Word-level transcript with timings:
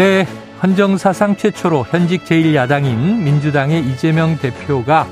네, 0.00 0.26
헌정사상 0.62 1.36
최초로 1.36 1.84
현직 1.90 2.24
제1야당인 2.24 3.18
민주당의 3.22 3.84
이재명 3.84 4.38
대표가 4.38 5.06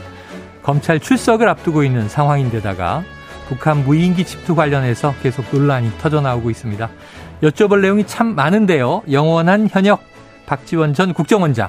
검찰 0.62 0.98
출석을 0.98 1.46
앞두고 1.46 1.84
있는 1.84 2.08
상황인데다가 2.08 3.04
북한 3.48 3.84
무인기 3.84 4.24
집투 4.24 4.54
관련해서 4.54 5.14
계속 5.22 5.44
논란이 5.52 5.90
터져나오고 5.98 6.48
있습니다. 6.48 6.88
여쭤볼 7.42 7.82
내용이 7.82 8.06
참 8.06 8.34
많은데요. 8.34 9.02
영원한 9.12 9.68
현역 9.70 10.00
박지원 10.46 10.94
전 10.94 11.12
국정원장. 11.12 11.68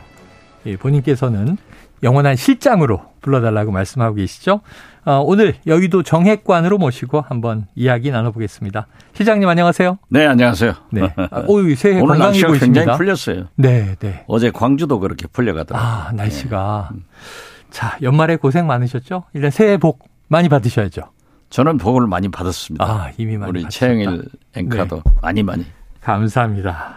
예, 0.65 0.77
본인께서는 0.77 1.57
영원한 2.03 2.35
실장으로 2.35 3.01
불러달라고 3.21 3.71
말씀하고 3.71 4.15
계시죠. 4.15 4.61
어, 5.05 5.21
오늘 5.25 5.55
여의도 5.65 6.03
정핵관으로 6.03 6.77
모시고 6.77 7.21
한번 7.21 7.67
이야기 7.75 8.11
나눠보겠습니다. 8.11 8.87
실장님 9.13 9.47
안녕하세요. 9.47 9.97
네, 10.09 10.25
안녕하세요. 10.25 10.73
네. 10.91 11.13
아, 11.31 11.43
오, 11.47 11.61
새해 11.75 11.99
오늘 12.01 12.19
날씨가 12.19 12.47
보이십니다. 12.47 12.81
굉장히 12.81 12.97
풀렸어요. 12.97 13.45
네, 13.55 13.95
네. 13.99 14.23
어제 14.27 14.51
광주도 14.51 14.99
그렇게 14.99 15.27
풀려가더라고요. 15.27 15.89
아, 15.89 16.11
날씨가. 16.13 16.89
자, 17.71 17.97
연말에 18.01 18.35
고생 18.35 18.67
많으셨죠? 18.67 19.23
일단 19.33 19.51
새해 19.51 19.77
복 19.77 20.07
많이 20.27 20.49
받으셔야죠. 20.49 21.01
저는 21.49 21.77
복을 21.77 22.05
많이 22.07 22.29
받았습니다. 22.29 22.85
아, 22.85 23.09
이미 23.17 23.37
많이 23.37 23.49
우리 23.49 23.63
받으셨다. 23.63 23.85
최영일 23.85 24.23
앵커도 24.55 25.01
많이 25.21 25.43
많이. 25.43 25.65
감사합니다. 26.01 26.95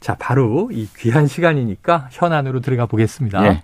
자, 0.00 0.16
바로 0.18 0.70
이 0.72 0.88
귀한 0.98 1.26
시간이니까 1.26 2.08
현안으로 2.10 2.60
들어가 2.60 2.86
보겠습니다. 2.86 3.44
예. 3.46 3.62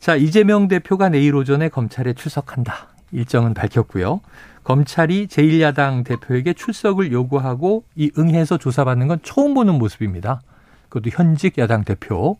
자, 0.00 0.14
이재명 0.14 0.68
대표가 0.68 1.08
내일 1.08 1.34
오전에 1.34 1.68
검찰에 1.68 2.12
출석한다. 2.12 2.88
일정은 3.12 3.54
밝혔고요. 3.54 4.20
검찰이 4.64 5.26
제1야당 5.28 6.04
대표에게 6.04 6.52
출석을 6.52 7.10
요구하고 7.10 7.84
이 7.96 8.10
응해서 8.18 8.58
조사받는 8.58 9.08
건 9.08 9.18
처음 9.22 9.54
보는 9.54 9.74
모습입니다. 9.74 10.40
그것도 10.88 11.10
현직 11.14 11.58
야당 11.58 11.84
대표. 11.84 12.36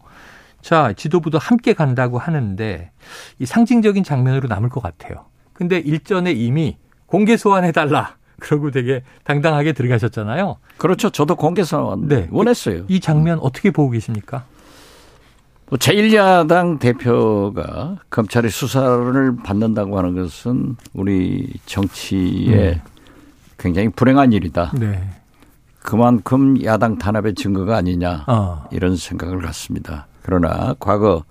자, 0.61 0.92
지도부도 0.92 1.39
함께 1.39 1.73
간다고 1.73 2.19
하는데 2.19 2.91
이 3.39 3.47
상징적인 3.47 4.05
장면으로 4.05 4.48
남을 4.48 4.69
것 4.69 4.83
같아요. 4.83 5.27
근데 5.53 5.79
일전에 5.79 6.33
이미 6.33 6.77
공개 7.06 7.36
소환해달라. 7.36 8.17
그러고 8.39 8.70
되게 8.70 9.03
당당하게 9.25 9.73
들어가셨잖아요. 9.73 10.59
그렇죠. 10.77 11.11
저도 11.11 11.34
공개서 11.34 11.98
네. 12.01 12.29
원했어요. 12.31 12.84
이 12.86 13.01
장면 13.01 13.41
어떻게 13.41 13.73
보고 13.73 13.91
계십니까? 13.91 14.45
뭐 15.70 15.78
제1야당 15.78 16.78
대표가 16.78 17.97
검찰의 18.11 18.50
수사를 18.50 19.36
받는다고 19.36 19.98
하는 19.98 20.14
것은 20.14 20.77
우리 20.94 21.52
정치에 21.66 22.73
음. 22.73 22.80
굉장히 23.58 23.89
불행한 23.90 24.33
일이다. 24.33 24.73
네. 24.78 25.11
그만큼 25.80 26.62
야당 26.64 26.96
탄압의 26.96 27.34
증거가 27.34 27.77
아니냐 27.77 28.24
어. 28.27 28.64
이런 28.70 28.96
생각을 28.96 29.40
갖습니다. 29.42 30.07
그러나 30.23 30.74
과거 30.78 31.24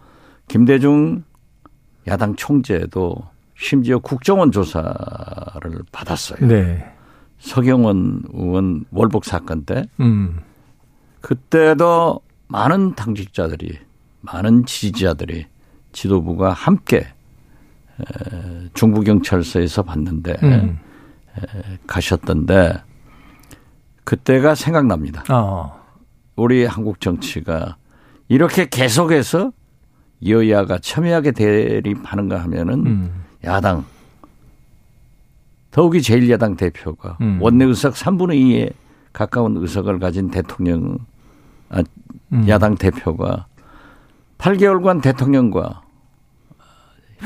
김대중 0.47 1.23
야당 2.07 2.35
총재도 2.35 3.15
심지어 3.55 3.97
국정원 3.99 4.51
조사를 4.51 5.71
받았어요. 5.91 6.47
네. 6.47 6.93
서경원 7.39 8.23
의원 8.33 8.85
월북 8.91 9.25
사건 9.25 9.65
때 9.65 9.87
음. 9.99 10.39
그때도 11.21 12.21
많은 12.47 12.95
당직자들이 12.95 13.86
많은 14.31 14.65
지지자들이 14.65 15.45
지도부가 15.91 16.51
함께 16.51 16.97
에, 16.97 18.69
중부경찰서에서 18.73 19.83
봤는데 19.83 20.35
음. 20.43 20.79
가셨던데 21.87 22.81
그때가 24.03 24.55
생각납니다. 24.55 25.23
어. 25.29 25.77
우리 26.35 26.65
한국 26.65 27.01
정치가 27.01 27.77
이렇게 28.27 28.67
계속해서 28.69 29.51
여야가 30.25 30.79
첨예하게 30.79 31.31
대립하는가 31.31 32.41
하면은 32.43 32.85
음. 32.85 33.23
야당 33.43 33.85
더욱이 35.71 35.99
제1야당 35.99 36.57
대표가 36.57 37.17
음. 37.21 37.39
원내 37.41 37.65
의석 37.65 37.93
3분의 37.93 38.33
2에 38.33 38.73
가까운 39.13 39.57
의석을 39.57 39.99
가진 39.99 40.29
대통령 40.29 40.97
아, 41.69 41.83
음. 42.33 42.47
야당 42.47 42.75
대표가 42.75 43.47
8개월간 44.37 45.01
대통령과 45.01 45.81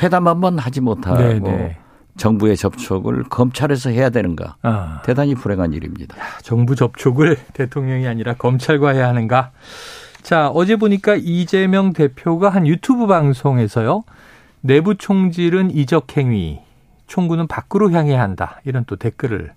회담 0.01 0.27
한 0.27 0.39
번 0.41 0.57
하지 0.57 0.81
못하고 0.81 1.17
네, 1.17 1.39
네. 1.39 1.77
정부의 2.17 2.57
접촉을 2.57 3.23
검찰에서 3.23 3.89
해야 3.89 4.09
되는가 4.09 4.55
아. 4.61 5.01
대단히 5.05 5.35
불행한 5.35 5.73
일입니다. 5.73 6.15
정부 6.41 6.75
접촉을 6.75 7.37
대통령이 7.53 8.07
아니라 8.07 8.33
검찰과 8.35 8.91
해야 8.91 9.07
하는가? 9.07 9.51
자, 10.21 10.49
어제 10.49 10.75
보니까 10.75 11.15
이재명 11.15 11.93
대표가 11.93 12.49
한 12.49 12.67
유튜브 12.67 13.07
방송에서요. 13.07 14.03
내부 14.61 14.95
총질은 14.95 15.71
이적 15.71 16.15
행위, 16.15 16.59
총구는 17.07 17.47
밖으로 17.47 17.91
향해야 17.91 18.21
한다. 18.21 18.61
이런 18.63 18.85
또 18.85 18.95
댓글을 18.97 19.53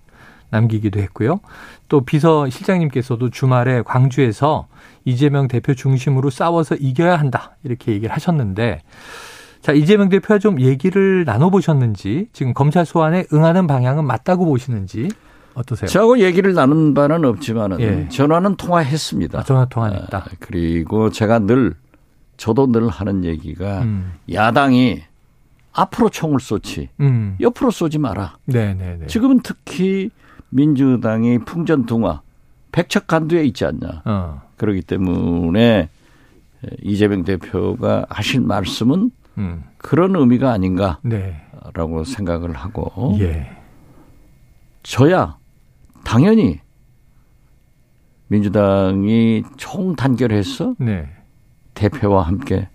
남기기도 0.49 0.99
했고요. 0.99 1.39
또 1.87 2.01
비서 2.01 2.49
실장님께서도 2.49 3.29
주말에 3.29 3.81
광주에서 3.81 4.67
이재명 5.03 5.47
대표 5.47 5.73
중심으로 5.73 6.29
싸워서 6.29 6.75
이겨야 6.75 7.15
한다. 7.17 7.55
이렇게 7.63 7.91
얘기를 7.91 8.13
하셨는데 8.13 8.81
자, 9.61 9.71
이재명 9.71 10.09
대표와 10.09 10.37
좀 10.37 10.61
얘기를 10.61 11.25
나눠보셨는지 11.25 12.27
지금 12.33 12.53
검찰 12.53 12.85
소환에 12.85 13.25
응하는 13.33 13.65
방향은 13.65 14.05
맞다고 14.05 14.45
보시는지 14.45 15.09
어떠세요? 15.55 15.87
저하고 15.87 16.19
얘기를 16.19 16.53
나눈 16.53 16.93
바는 16.93 17.25
없지만은 17.25 17.79
예. 17.79 18.07
전화는 18.09 18.57
통화했습니다. 18.57 19.39
아, 19.39 19.43
전화 19.43 19.65
통화했다. 19.65 20.17
아, 20.17 20.25
그리고 20.39 21.09
제가 21.09 21.39
늘 21.39 21.73
저도 22.37 22.71
늘 22.71 22.89
하는 22.89 23.23
얘기가 23.23 23.81
음. 23.81 24.13
야당이 24.31 25.01
앞으로 25.71 26.09
총을 26.09 26.39
쏘지 26.39 26.89
음. 26.99 27.35
옆으로 27.39 27.71
쏘지 27.71 27.97
마라. 27.97 28.37
네네네. 28.45 29.07
지금은 29.07 29.39
특히 29.43 30.09
민주당이 30.55 31.39
풍전등화 31.39 32.21
백척간두에 32.71 33.43
있지 33.45 33.65
않냐. 33.65 34.01
어. 34.05 34.41
그렇기 34.55 34.81
때문에 34.83 35.89
이재명 36.81 37.23
대표가 37.23 38.05
하실 38.09 38.41
말씀은 38.41 39.11
음. 39.37 39.63
그런 39.77 40.15
의미가 40.15 40.51
아닌가라고 40.51 41.01
네. 41.03 42.03
생각을 42.05 42.53
하고 42.53 43.17
예. 43.19 43.49
저야 44.83 45.37
당연히 46.05 46.61
민주당이 48.27 49.43
총 49.57 49.95
단결해서 49.95 50.75
네. 50.79 51.09
대표와 51.73 52.23
함께 52.23 52.69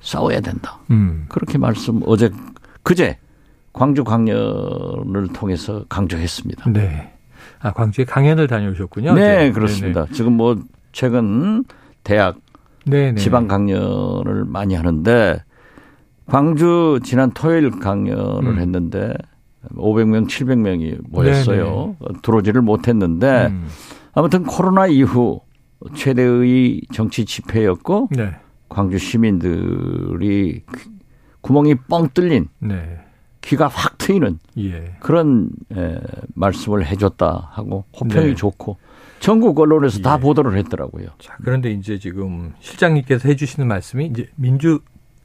싸워야 0.00 0.40
된다. 0.40 0.78
음. 0.90 1.24
그렇게 1.30 1.56
말씀 1.56 2.02
어제 2.04 2.30
그제 2.82 3.18
광주 3.72 4.04
강연을 4.04 5.28
통해서 5.34 5.84
강조했습니다. 5.88 6.70
네. 6.70 7.12
아, 7.60 7.72
광주에 7.72 8.04
강연을 8.04 8.46
다녀오셨군요. 8.46 9.14
네, 9.14 9.36
어제. 9.36 9.52
그렇습니다. 9.52 10.06
지금 10.12 10.34
뭐 10.34 10.56
최근 10.92 11.64
대학 12.04 12.36
네네. 12.86 13.16
지방 13.16 13.48
강연을 13.48 14.44
많이 14.46 14.74
하는데 14.74 15.42
광주 16.26 17.00
지난 17.02 17.30
토요일 17.32 17.70
강연을 17.70 18.48
음. 18.48 18.58
했는데 18.58 19.14
500명, 19.74 20.28
700명이 20.28 20.98
모였어요. 21.10 21.96
들어오지를 22.22 22.62
못했는데 22.62 23.46
음. 23.46 23.66
아무튼 24.12 24.44
코로나 24.44 24.86
이후 24.86 25.40
최대의 25.94 26.82
정치 26.92 27.24
집회였고 27.24 28.08
네. 28.12 28.34
광주 28.68 28.98
시민들이 28.98 30.62
구멍이 31.40 31.76
뻥 31.88 32.08
뚫린 32.14 32.48
네. 32.60 32.98
귀가 33.48 33.66
확 33.66 33.96
트이는 33.96 34.38
예. 34.58 34.92
그런 35.00 35.48
에, 35.74 35.98
말씀을 36.34 36.86
해줬다 36.86 37.48
하고 37.52 37.84
호평이 37.98 38.26
네. 38.26 38.34
좋고 38.34 38.76
전국 39.20 39.58
언론에서 39.58 40.00
다 40.00 40.16
예. 40.18 40.20
보도를 40.20 40.56
했더라고요. 40.58 41.08
자, 41.18 41.34
그런데 41.42 41.70
이제 41.70 41.98
지금 41.98 42.52
실장님께서 42.60 43.26
해주시는 43.26 43.66
말씀이 43.66 44.06
이제 44.06 44.28
민주 44.36 44.80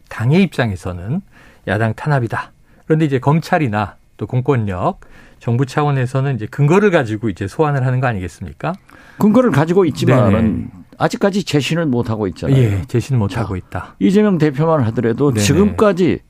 당의 0.08 0.42
입장에서는 0.44 1.22
야당 1.68 1.94
탄압이다. 1.96 2.54
그런데 2.86 3.06
이제 3.06 3.20
검찰이나 3.20 3.98
또 4.16 4.26
공권력, 4.26 5.02
정부 5.40 5.66
차원에서는 5.66 6.36
이제 6.36 6.46
근거를 6.46 6.92
가지고 6.92 7.28
이제 7.28 7.46
소환을 7.48 7.86
하는 7.86 8.00
거 8.00 8.08
아니겠습니까? 8.08 8.74
근거를 9.18 9.52
가지고 9.52 9.84
있지만은 9.84 10.32
네네. 10.32 10.68
아직까지 10.98 11.44
제시는 11.44 11.92
못 11.92 12.10
하고 12.10 12.28
있잖아요. 12.28 12.58
예, 12.58 12.82
제시는 12.88 13.20
못 13.20 13.30
자, 13.30 13.42
하고 13.42 13.58
있다. 13.58 13.96
이재명 14.00 14.38
대표만 14.38 14.82
하더라도 14.84 15.34
네네. 15.34 15.44
지금까지 15.44 16.22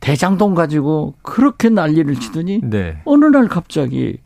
대장동 0.00 0.54
가지고 0.54 1.14
그렇게 1.22 1.68
난리를 1.68 2.14
치더니 2.16 2.60
네. 2.62 3.00
어느 3.04 3.24
날 3.24 3.48
갑자기 3.48 4.18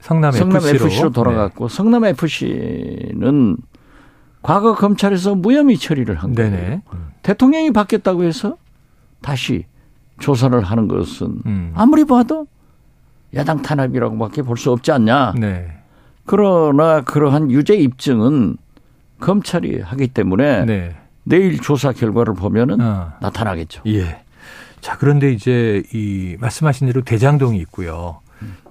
성남, 0.00 0.32
성남 0.32 0.56
FC로, 0.62 0.86
FC로 0.86 1.10
돌아갔고 1.10 1.68
성남 1.68 2.04
FC는 2.04 3.56
과거 4.42 4.74
검찰에서 4.74 5.34
무혐의 5.34 5.76
처리를 5.78 6.14
한 6.16 6.32
네. 6.32 6.42
거예요. 6.50 6.56
네네. 6.56 6.82
음. 6.92 7.06
대통령이 7.22 7.72
바뀌었다고 7.72 8.24
해서 8.24 8.56
다시 9.20 9.64
조사를 10.18 10.60
하는 10.62 10.88
것은 10.88 11.40
음. 11.46 11.72
아무리 11.74 12.04
봐도 12.04 12.46
야당 13.34 13.60
탄압이라고밖에 13.62 14.42
볼 14.42 14.56
수 14.56 14.70
없지 14.72 14.92
않냐. 14.92 15.34
네. 15.38 15.72
그러나 16.24 17.02
그러한 17.02 17.50
유죄 17.50 17.74
입증은 17.74 18.56
검찰이 19.20 19.80
하기 19.80 20.08
때문에 20.08 20.64
네. 20.64 20.96
내일 21.24 21.58
조사 21.60 21.92
결과를 21.92 22.34
보면은 22.34 22.80
어. 22.80 23.12
나타나겠죠. 23.20 23.82
예. 23.86 24.22
자, 24.86 24.96
그런데 24.96 25.32
이제 25.32 25.82
이 25.92 26.36
말씀하신 26.38 26.86
대로 26.86 27.02
대장동이 27.02 27.58
있고요. 27.58 28.20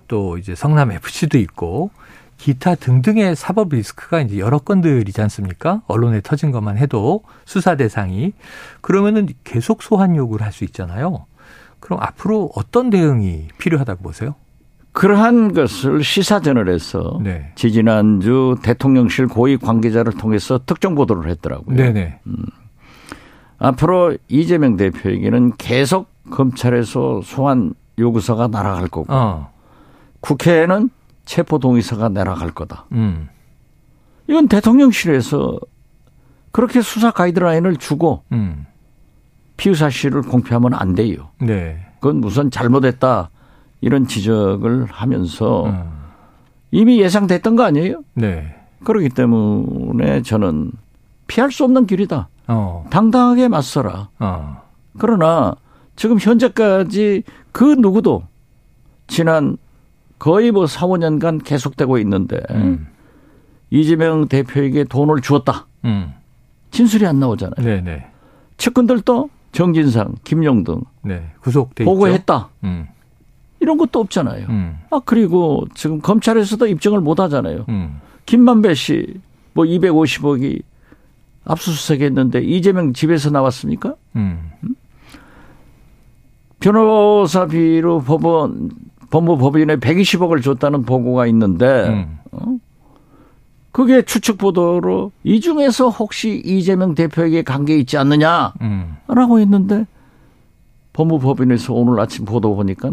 또 0.07 0.37
이제 0.37 0.55
성남 0.55 0.93
FC도 0.93 1.37
있고 1.39 1.91
기타 2.37 2.75
등등의 2.75 3.35
사법 3.35 3.67
리스크가 3.73 4.21
이제 4.21 4.39
여러 4.39 4.59
건들이지 4.59 5.19
않습니까? 5.23 5.81
언론에 5.87 6.21
터진 6.21 6.51
것만 6.51 6.77
해도 6.77 7.23
수사 7.43 7.75
대상이 7.75 8.31
그러면은 8.79 9.27
계속 9.43 9.83
소환 9.83 10.15
요구를 10.15 10.45
할 10.45 10.53
수 10.53 10.63
있잖아요. 10.63 11.25
그럼 11.81 11.99
앞으로 12.01 12.49
어떤 12.55 12.89
대응이 12.89 13.49
필요하다고 13.57 14.01
보세요? 14.01 14.35
그러한 14.93 15.51
것을 15.51 16.01
시사전을 16.01 16.69
해서 16.69 17.19
네. 17.21 17.51
지지난주 17.55 18.55
대통령실 18.63 19.27
고위 19.27 19.57
관계자를 19.57 20.13
통해서 20.13 20.61
특정 20.65 20.95
보도를 20.95 21.29
했더라고요. 21.29 21.75
네네. 21.75 22.19
앞으로 23.65 24.15
이재명 24.27 24.77
대표에게는 24.77 25.53
계속 25.57 26.07
검찰에서 26.29 27.21
소환 27.23 27.73
요구서가 27.97 28.47
날아갈 28.47 28.87
거고 28.87 29.11
어. 29.11 29.51
국회에는 30.19 30.89
체포 31.25 31.57
동의서가 31.57 32.09
날아갈 32.09 32.51
거다. 32.51 32.85
음. 32.91 33.27
이건 34.27 34.47
대통령실에서 34.47 35.59
그렇게 36.51 36.81
수사 36.81 37.09
가이드라인을 37.09 37.77
주고 37.77 38.23
음. 38.31 38.65
피의 39.57 39.75
사실을 39.75 40.21
공표하면 40.21 40.73
안 40.73 40.93
돼요. 40.93 41.29
네. 41.39 41.85
그건 41.99 42.23
우선 42.23 42.51
잘못했다 42.51 43.29
이런 43.81 44.05
지적을 44.05 44.85
하면서 44.91 45.63
어. 45.65 45.95
이미 46.71 46.99
예상됐던 47.01 47.55
거 47.55 47.63
아니에요? 47.63 48.03
네. 48.13 48.55
그렇기 48.83 49.09
때문에 49.09 50.21
저는 50.21 50.71
피할 51.25 51.51
수 51.51 51.63
없는 51.63 51.87
길이다. 51.87 52.27
어. 52.47 52.85
당당하게 52.89 53.47
맞서라. 53.47 54.09
어. 54.19 54.61
그러나 54.97 55.55
지금 55.95 56.17
현재까지 56.19 57.23
그 57.51 57.63
누구도 57.63 58.23
지난 59.07 59.57
거의 60.19 60.51
뭐 60.51 60.67
4, 60.67 60.87
5년간 60.87 61.43
계속되고 61.43 61.97
있는데 61.99 62.41
음. 62.51 62.87
이재명 63.69 64.27
대표에게 64.27 64.85
돈을 64.85 65.21
주었다. 65.21 65.67
음. 65.85 66.13
진술이 66.71 67.05
안 67.05 67.19
나오잖아요. 67.19 67.55
네네. 67.65 68.07
측근들도 68.57 69.29
정진상, 69.51 70.15
김용등 70.23 70.81
네. 71.03 71.31
구속돼 71.41 71.85
보고했다. 71.85 72.49
음. 72.63 72.87
이런 73.59 73.77
것도 73.77 73.99
없잖아요. 73.99 74.47
음. 74.49 74.77
아 74.91 75.01
그리고 75.05 75.65
지금 75.73 75.99
검찰에서도 76.01 76.67
입증을 76.67 76.99
못 77.01 77.19
하잖아요. 77.19 77.65
음. 77.69 77.99
김만배 78.25 78.73
씨 78.73 79.21
뭐 79.55 79.63
250억이 79.65 80.61
압수수색했는데 81.45 82.41
이재명 82.41 82.93
집에서 82.93 83.29
나왔습니까? 83.29 83.95
음. 84.15 84.51
변호사비로 86.59 88.01
법원 88.01 88.71
법무법인에 89.11 89.77
120억을 89.77 90.41
줬다는 90.41 90.83
보고가 90.83 91.27
있는데 91.27 91.87
음. 91.87 92.17
어? 92.31 92.57
그게 93.71 94.01
추측 94.01 94.37
보도로 94.37 95.11
이 95.23 95.39
중에서 95.39 95.89
혹시 95.89 96.41
이재명 96.43 96.95
대표에게 96.95 97.43
관계 97.43 97.77
있지 97.77 97.97
않느냐라고 97.97 98.53
음. 98.61 99.39
했는데 99.39 99.85
법무법인에서 100.93 101.73
오늘 101.73 101.99
아침 101.99 102.25
보도 102.25 102.55
보니까 102.55 102.91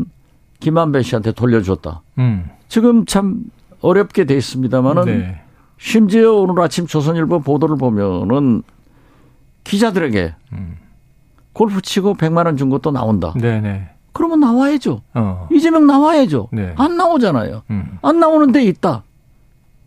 김만배 0.61 1.03
씨한테 1.03 1.33
돌려줬다. 1.33 2.03
음. 2.19 2.51
지금 2.69 3.07
참 3.07 3.45
어렵게 3.81 4.25
돼 4.25 4.37
있습니다만은 4.37 5.05
네. 5.05 5.42
심지어 5.93 6.35
오늘 6.35 6.61
아침 6.63 6.87
조선일보 6.87 7.41
보도를 7.41 7.77
보면은 7.77 8.63
기자들에게 9.65 10.33
음. 10.53 10.77
골프 11.53 11.83
치고 11.83 12.15
100만 12.15 12.47
원 12.47 12.57
준 12.57 12.71
것도 12.71 12.93
나온다. 12.93 13.33
네네. 13.37 13.89
그러면 14.13 14.39
나와야죠. 14.41 15.03
어. 15.15 15.49
이재명 15.51 15.89
나와야죠. 15.89 16.51
네. 16.53 16.73
안 16.77 16.97
나오잖아요. 16.97 17.63
음. 17.71 17.99
안 18.01 18.21
나오는 18.21 18.53
데 18.53 18.63
있다. 18.63 19.03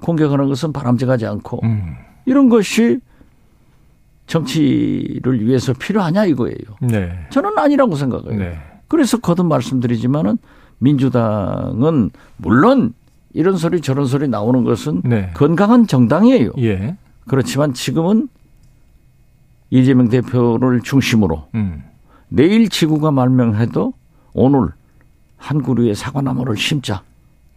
공격하는 0.01 0.50
것은 0.50 0.74
바람직하지 0.74 1.25
않고 1.27 1.62
음. 1.63 1.95
이런 2.25 2.50
것이 2.50 3.00
정치를 4.27 5.45
위해서 5.48 5.71
필요하냐 5.71 6.25
이거예요. 6.25 6.57
네. 6.81 7.18
저는 7.30 7.57
아니라고 7.57 7.95
생각해요. 7.95 8.38
네. 8.38 8.57
그래서 8.89 9.18
거듭 9.19 9.45
말씀드리지만은 9.45 10.39
민주당은 10.80 12.09
물론 12.36 12.94
이런 13.35 13.57
소리 13.57 13.81
저런 13.81 14.05
소리 14.05 14.27
나오는 14.29 14.63
것은 14.63 15.01
네. 15.03 15.29
건강한 15.33 15.85
정당이에요. 15.87 16.51
예. 16.59 16.95
그렇지만 17.27 17.73
지금은 17.73 18.29
이재명 19.69 20.07
대표를 20.09 20.81
중심으로 20.81 21.49
음. 21.55 21.83
내일 22.29 22.69
지구가 22.69 23.11
말명해도 23.11 23.93
오늘 24.33 24.69
한 25.37 25.61
그루의 25.61 25.95
사과나무를 25.95 26.55
심자. 26.55 27.01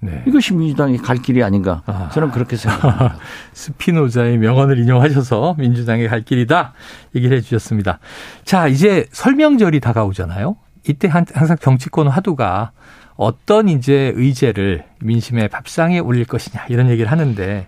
네. 0.00 0.24
이것이 0.26 0.54
민주당의 0.54 0.98
갈 0.98 1.18
길이 1.18 1.42
아닌가. 1.44 1.82
아. 1.86 2.08
저는 2.12 2.32
그렇게 2.32 2.56
생각합니다. 2.56 3.16
스피노자의 3.54 4.38
명언을 4.38 4.78
인용하셔서 4.78 5.54
민주당의 5.58 6.08
갈 6.08 6.22
길이다 6.24 6.72
얘기를 7.14 7.36
해주셨습니다. 7.36 8.00
자, 8.44 8.66
이제 8.66 9.06
설명절이 9.12 9.78
다가오잖아요. 9.80 10.56
이때 10.88 11.06
한- 11.08 11.26
항상 11.34 11.56
정치권 11.60 12.08
화두가 12.08 12.72
어떤 13.18 13.68
이제 13.68 14.12
의제를 14.14 14.84
민심의 15.00 15.48
밥상에 15.48 15.98
올릴 15.98 16.24
것이냐 16.24 16.66
이런 16.68 16.88
얘기를 16.88 17.10
하는데 17.10 17.66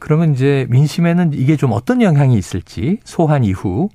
그러면 0.00 0.34
이제 0.34 0.66
민심에는 0.70 1.32
이게 1.34 1.56
좀 1.56 1.70
어떤 1.70 2.02
영향이 2.02 2.36
있을지 2.36 2.98
소환 3.04 3.44
이후 3.44 3.90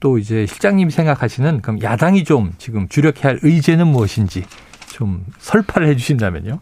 또 0.00 0.18
이제 0.18 0.44
실장님이 0.46 0.90
생각하시는 0.90 1.62
그럼 1.62 1.80
야당이 1.80 2.24
좀 2.24 2.52
지금 2.58 2.88
주력해야 2.88 3.34
할 3.34 3.38
의제는 3.42 3.86
무엇인지 3.86 4.44
좀 4.88 5.24
설파를 5.38 5.88
해 5.88 5.94
주신다면요. 5.94 6.58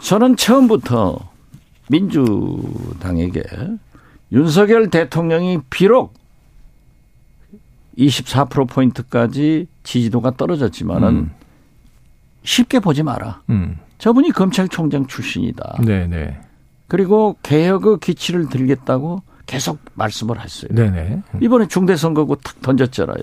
저는 0.00 0.34
처음부터 0.34 1.30
민주당에게 1.88 3.44
윤석열 4.32 4.90
대통령이 4.90 5.60
비록 5.70 6.14
24%포인트까지 7.96 9.68
지지도가 9.84 10.32
떨어졌지만은 10.36 11.08
음. 11.08 11.37
쉽게 12.48 12.80
보지 12.80 13.02
마라. 13.02 13.42
음. 13.50 13.76
저분이 13.98 14.30
검찰총장 14.30 15.06
출신이다. 15.06 15.80
네, 15.84 16.06
네. 16.06 16.40
그리고 16.86 17.36
개혁의 17.42 17.98
기치를 18.00 18.48
들겠다고 18.48 19.22
계속 19.44 19.78
말씀을 19.94 20.40
했어요. 20.42 20.70
네, 20.72 20.90
네. 20.90 21.22
이번에 21.40 21.68
중대 21.68 21.94
선거구 21.94 22.38
탁 22.42 22.60
던졌잖아요. 22.62 23.22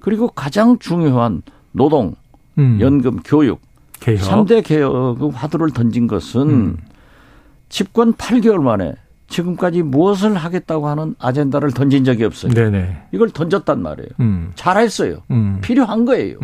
그리고 0.00 0.28
가장 0.28 0.78
중요한 0.78 1.42
노동, 1.72 2.14
음. 2.58 2.78
연금, 2.80 3.20
교육 3.24 3.60
개혁. 4.00 4.20
삼 4.22 4.44
3대 4.44 4.62
개혁의 4.64 5.30
화두를 5.30 5.70
던진 5.70 6.06
것은 6.06 6.40
음. 6.50 6.76
집권 7.70 8.12
8개월 8.14 8.60
만에 8.60 8.92
지금까지 9.28 9.82
무엇을 9.82 10.34
하겠다고 10.36 10.88
하는 10.88 11.14
아젠다를 11.18 11.72
던진 11.72 12.04
적이 12.04 12.24
없어요. 12.24 12.52
네네. 12.52 13.08
이걸 13.12 13.30
던졌단 13.30 13.80
말이에요. 13.80 14.10
음. 14.20 14.52
잘했어요. 14.56 15.22
음. 15.30 15.58
필요한 15.62 16.04
거예요. 16.04 16.38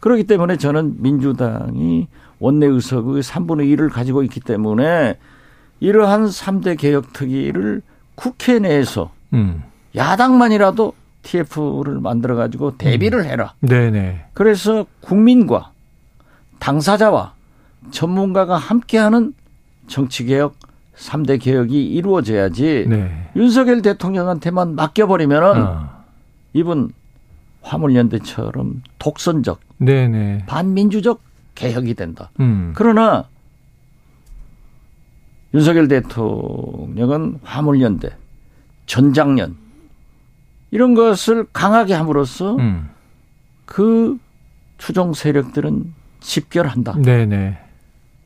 음. 0.00 0.02
그렇기 0.02 0.24
때문에 0.24 0.56
저는 0.56 0.96
민주당이 0.98 2.08
원내 2.38 2.66
의석의 2.66 3.22
3분의 3.22 3.76
1을 3.76 3.92
가지고 3.92 4.22
있기 4.22 4.40
때문에 4.40 5.16
이러한 5.80 6.26
3대 6.26 6.78
개혁 6.78 7.12
특위를 7.12 7.82
국회 8.14 8.58
내에서 8.58 9.12
음. 9.32 9.62
야당만이라도 9.94 10.94
TF를 11.22 12.00
만들어 12.00 12.34
가지고 12.34 12.76
대비를 12.76 13.26
해라. 13.26 13.54
네네. 13.60 14.26
그래서 14.32 14.86
국민과 15.00 15.72
당사자와 16.58 17.34
전문가가 17.90 18.56
함께하는 18.56 19.34
정치 19.86 20.24
개혁 20.24 20.54
3대 20.96 21.40
개혁이 21.40 21.82
이루어져야지 21.86 22.86
네. 22.88 23.30
윤석열 23.36 23.82
대통령한테만 23.82 24.74
맡겨버리면은 24.74 25.62
어. 25.62 25.88
이분 26.52 26.92
화물연대처럼 27.62 28.82
독선적, 28.98 29.60
네네. 29.78 30.44
반민주적 30.46 31.22
개혁이 31.54 31.94
된다. 31.94 32.30
음. 32.40 32.72
그러나 32.74 33.28
윤석열 35.52 35.88
대통령은 35.88 37.40
화물연대, 37.42 38.10
전장년 38.86 39.56
이런 40.70 40.94
것을 40.94 41.46
강하게 41.52 41.94
함으로써 41.94 42.56
음. 42.56 42.88
그 43.64 44.18
추종 44.78 45.12
세력들은 45.12 45.92
집결한다. 46.20 46.94
네네. 47.02 47.58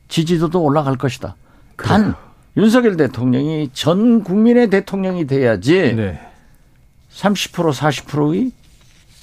지지도도 0.07 0.61
올라갈 0.61 0.97
것이다. 0.97 1.35
단 1.77 2.15
윤석열 2.57 2.95
대통령이 2.95 3.69
전 3.73 4.23
국민의 4.23 4.69
대통령이 4.69 5.27
돼야지 5.27 5.95
네. 5.95 6.19
30% 7.11 7.73
40%의 7.73 8.51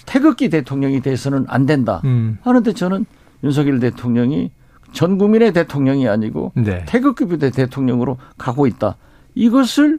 태극기 0.07 0.49
대통령이 0.49 1.01
돼서는 1.01 1.45
안 1.49 1.67
된다. 1.67 2.01
음. 2.05 2.39
하는데 2.43 2.73
저는 2.73 3.07
윤석열 3.45 3.81
대통령이 3.81 4.51
전 4.93 5.19
국민의 5.19 5.53
대통령이 5.53 6.09
아니고 6.09 6.53
네. 6.55 6.85
태극기 6.87 7.25
부대 7.25 7.51
대통령으로 7.51 8.19
가고 8.37 8.67
있다. 8.67 8.97
이것을 9.35 9.99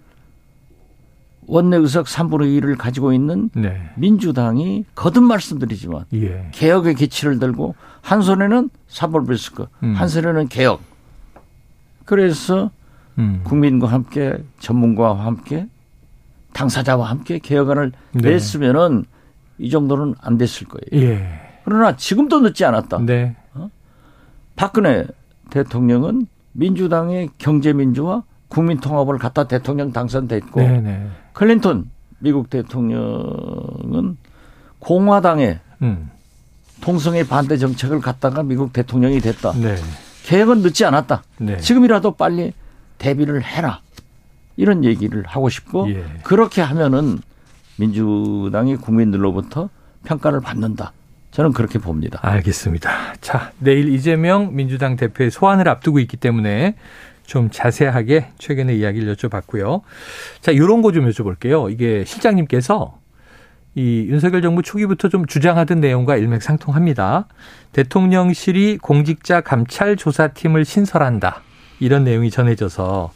원내 1.48 1.77
의석 1.77 2.05
3분의 2.05 2.62
1을 2.62 2.77
가지고 2.77 3.12
있는 3.12 3.50
네. 3.53 3.89
민주당이 3.95 4.86
거듭 4.95 5.24
말씀드리지만 5.24 6.05
예. 6.13 6.48
개혁의 6.53 6.95
기치를 6.95 7.39
들고 7.39 7.75
한 8.01 8.22
손에는 8.22 8.69
사법리스크, 8.88 9.67
음. 9.83 9.93
한 9.93 10.07
손에는 10.07 10.48
개혁. 10.48 10.81
그래서 12.05 12.72
음. 13.17 13.41
국민과 13.43 13.88
함께 13.88 14.38
전문가와 14.60 15.25
함께 15.25 15.67
당사자와 16.53 17.10
함께 17.10 17.39
개혁안을 17.39 17.91
네. 18.13 18.29
냈으면은 18.29 19.05
이 19.57 19.69
정도는 19.69 20.15
안 20.22 20.38
됐을 20.38 20.67
거예요. 20.67 21.05
예. 21.05 21.27
그러나 21.65 21.95
지금도 21.95 22.41
늦지 22.41 22.65
않았다. 22.65 23.00
네. 23.00 23.36
박근혜 24.55 25.07
대통령은 25.50 26.27
민주당의 26.51 27.29
경제민주화 27.38 28.24
국민통합을 28.50 29.17
갖다 29.17 29.45
대통령 29.45 29.91
당선됐고 29.91 30.60
네네. 30.60 31.07
클린턴 31.33 31.89
미국 32.19 32.50
대통령은 32.50 34.17
공화당의 34.79 35.60
음. 35.81 36.10
통성의 36.81 37.25
반대 37.27 37.57
정책을 37.57 38.00
갖다가 38.00 38.43
미국 38.43 38.74
대통령이 38.74 39.19
됐다. 39.22 39.53
네. 39.53 39.75
계획은 40.24 40.62
늦지 40.62 40.86
않았다. 40.86 41.24
네. 41.39 41.57
지금이라도 41.57 42.12
빨리 42.12 42.53
대비를 42.98 43.43
해라. 43.43 43.81
이런 44.55 44.83
얘기를 44.83 45.24
하고 45.25 45.50
싶고 45.50 45.89
예. 45.89 46.05
그렇게 46.24 46.62
하면은 46.62 47.19
민주당이 47.77 48.77
국민들로부터 48.77 49.70
평가를 50.06 50.42
받는다. 50.42 50.94
저는 51.32 51.53
그렇게 51.53 51.80
봅니다. 51.80 52.20
알겠습니다. 52.22 53.15
자, 53.22 53.51
내일 53.58 53.89
이재명 53.89 54.56
민주당 54.56 54.96
대표의 54.96 55.32
소환을 55.32 55.68
앞두고 55.68 56.00
있기 56.00 56.18
때문에 56.18 56.75
좀 57.25 57.50
자세하게 57.50 58.27
최근의 58.38 58.77
이야기를 58.80 59.15
여쭤봤고요. 59.15 59.82
자, 60.42 60.51
이런 60.51 60.82
거 60.82 60.92
좀 60.92 61.10
여쭤볼게요. 61.10 61.72
이게 61.72 62.03
실장님께서 62.06 63.00
이 63.75 64.06
윤석열 64.10 64.44
정부 64.44 64.62
초기부터 64.62 65.10
좀 65.10 65.25
주장하던 65.25 65.80
내용과 65.80 66.18
일맥상통합니다. 66.18 67.27
대통령실이 67.72 68.77
공직자 68.77 69.42
감찰 69.42 69.96
조사팀을 69.96 70.65
신설한다. 70.65 71.42
이런 71.80 72.03
내용이 72.03 72.30
전해져서 72.30 73.12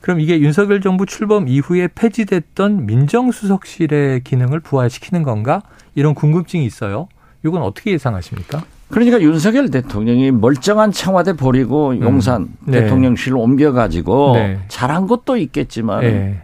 그럼 0.00 0.20
이게 0.20 0.40
윤석열 0.40 0.80
정부 0.80 1.06
출범 1.06 1.48
이후에 1.48 1.88
폐지됐던 1.88 2.86
민정수석실의 2.86 4.22
기능을 4.22 4.60
부활시키는 4.60 5.22
건가? 5.22 5.62
이런 5.94 6.14
궁금증이 6.14 6.64
있어요. 6.64 7.08
이건 7.44 7.62
어떻게 7.62 7.90
예상하십니까? 7.92 8.64
그러니까 8.88 9.20
윤석열 9.20 9.70
대통령이 9.70 10.30
멀쩡한 10.30 10.92
청와대 10.92 11.32
버리고 11.32 11.98
용산 12.00 12.48
네. 12.64 12.82
대통령실 12.82 13.34
옮겨가지고 13.34 14.32
네. 14.34 14.60
잘한 14.68 15.08
것도 15.08 15.36
있겠지만 15.36 16.04
예. 16.04 16.40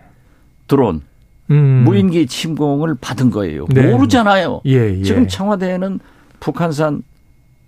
드론 0.66 1.02
음. 1.50 1.82
무인기 1.84 2.26
침공을 2.26 2.96
받은 3.00 3.30
거예요. 3.30 3.66
네. 3.68 3.92
모르잖아요. 3.92 4.62
예, 4.66 4.98
예. 4.98 5.02
지금 5.02 5.28
청와대에는 5.28 6.00
북한산 6.40 7.02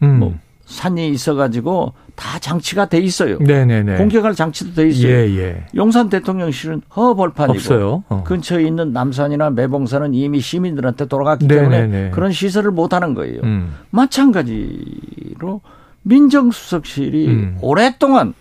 음. 0.02 0.18
뭐 0.18 0.34
산이 0.66 1.10
있어가지고 1.10 1.92
다 2.14 2.38
장치가 2.38 2.86
돼 2.86 2.98
있어요. 2.98 3.38
네네네. 3.38 3.96
공격할 3.96 4.34
장치도 4.34 4.74
돼 4.74 4.88
있어요. 4.88 5.08
예, 5.08 5.36
예. 5.36 5.66
용산 5.74 6.08
대통령실은 6.08 6.82
허벌판이고 6.94 7.54
없어요. 7.54 8.04
어. 8.08 8.22
근처에 8.24 8.62
있는 8.62 8.92
남산이나 8.92 9.50
매봉산은 9.50 10.14
이미 10.14 10.40
시민들한테 10.40 11.06
돌아갔기 11.06 11.46
네네네. 11.46 11.76
때문에 11.76 12.10
그런 12.10 12.32
시설을 12.32 12.70
못 12.70 12.94
하는 12.94 13.14
거예요. 13.14 13.40
음. 13.42 13.74
마찬가지로 13.90 15.60
민정수석실이 16.02 17.26
음. 17.26 17.58
오랫동안 17.60 18.34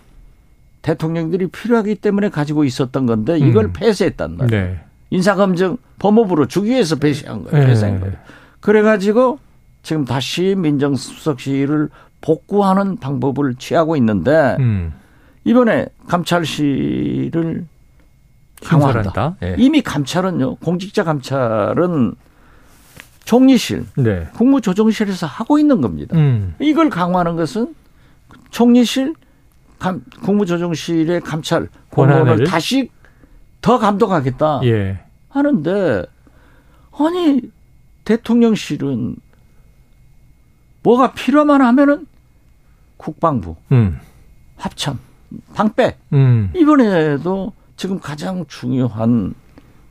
대통령들이 0.82 1.48
필요하기 1.48 1.96
때문에 1.96 2.28
가지고 2.28 2.64
있었던 2.64 3.06
건데 3.06 3.38
이걸 3.38 3.66
음. 3.66 3.72
폐쇄했단 3.72 4.36
말이에요. 4.36 4.64
네. 4.64 4.80
인사검증 5.10 5.78
법무부로 5.98 6.46
주기 6.46 6.70
위해서 6.70 6.96
폐쇄한 6.96 7.44
거예요. 7.44 7.58
네. 7.58 7.66
폐쇄한 7.66 8.00
거예요. 8.00 8.14
그래가지고 8.60 9.38
지금 9.82 10.04
다시 10.04 10.54
민정수석실을 10.56 11.90
복구하는 12.24 12.96
방법을 12.96 13.54
취하고 13.56 13.96
있는데 13.96 14.56
음. 14.58 14.94
이번에 15.44 15.86
감찰실을 16.08 17.66
강화한다. 18.64 19.36
예. 19.42 19.56
이미 19.58 19.82
감찰은요, 19.82 20.56
공직자 20.56 21.04
감찰은 21.04 22.14
총리실, 23.26 23.84
네. 23.98 24.26
국무조정실에서 24.34 25.26
하고 25.26 25.58
있는 25.58 25.82
겁니다. 25.82 26.16
음. 26.16 26.54
이걸 26.60 26.88
강화하는 26.88 27.36
것은 27.36 27.74
총리실, 28.50 29.14
감, 29.78 30.02
국무조정실의 30.22 31.20
감찰 31.20 31.68
권한을 31.90 32.24
권한을 32.24 32.46
다시 32.46 32.90
더 33.60 33.78
감독하겠다 33.78 34.60
예. 34.64 34.98
하는데 35.28 36.04
아니 36.98 37.42
대통령실은 38.04 39.16
뭐가 40.82 41.12
필요만 41.12 41.60
하면은 41.60 42.06
국방부 42.96 43.56
음. 43.72 43.98
합참 44.56 44.98
방빼 45.54 45.96
음. 46.12 46.50
이번에도 46.54 47.52
지금 47.76 47.98
가장 47.98 48.44
중요한 48.46 49.34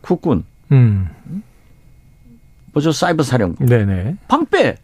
국군 0.02 0.44
음. 0.72 1.08
뭐죠 2.74 2.92
사이버 2.92 3.24
사령부 3.24 3.66
네네. 3.66 4.18
방빼 4.28 4.78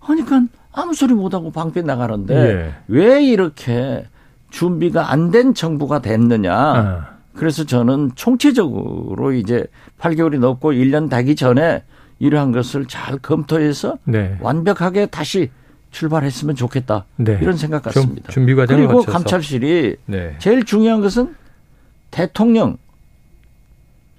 하니까 0.00 0.42
아무 0.72 0.94
소리 0.94 1.14
못하고 1.14 1.50
방빼 1.52 1.82
나가는데 1.82 2.34
예. 2.34 2.74
왜 2.88 3.22
이렇게 3.24 4.06
준비가 4.50 5.10
안 5.12 5.30
된 5.30 5.54
정부가 5.54 6.00
됐느냐 6.00 6.54
아. 6.54 7.08
그래서 7.34 7.64
저는 7.64 8.12
총체적으로 8.14 9.32
이제 9.32 9.64
8개월이 10.00 10.38
넘고 10.38 10.72
1년 10.72 11.08
되기 11.08 11.36
전에 11.36 11.82
이러한 12.18 12.52
것을 12.52 12.86
잘 12.86 13.18
검토해서 13.18 13.96
네. 14.04 14.36
완벽하게 14.40 15.06
다시 15.06 15.50
출발했으면 15.92 16.56
좋겠다. 16.56 17.04
네. 17.16 17.38
이런 17.40 17.56
생각 17.56 17.82
좀 17.84 17.92
같습니다. 17.92 18.32
준비 18.32 18.54
과정을 18.54 18.86
그리고 18.86 18.98
거쳐서. 19.00 19.18
감찰실이 19.18 19.96
네. 20.06 20.34
제일 20.38 20.64
중요한 20.64 21.00
것은 21.00 21.34
대통령 22.10 22.78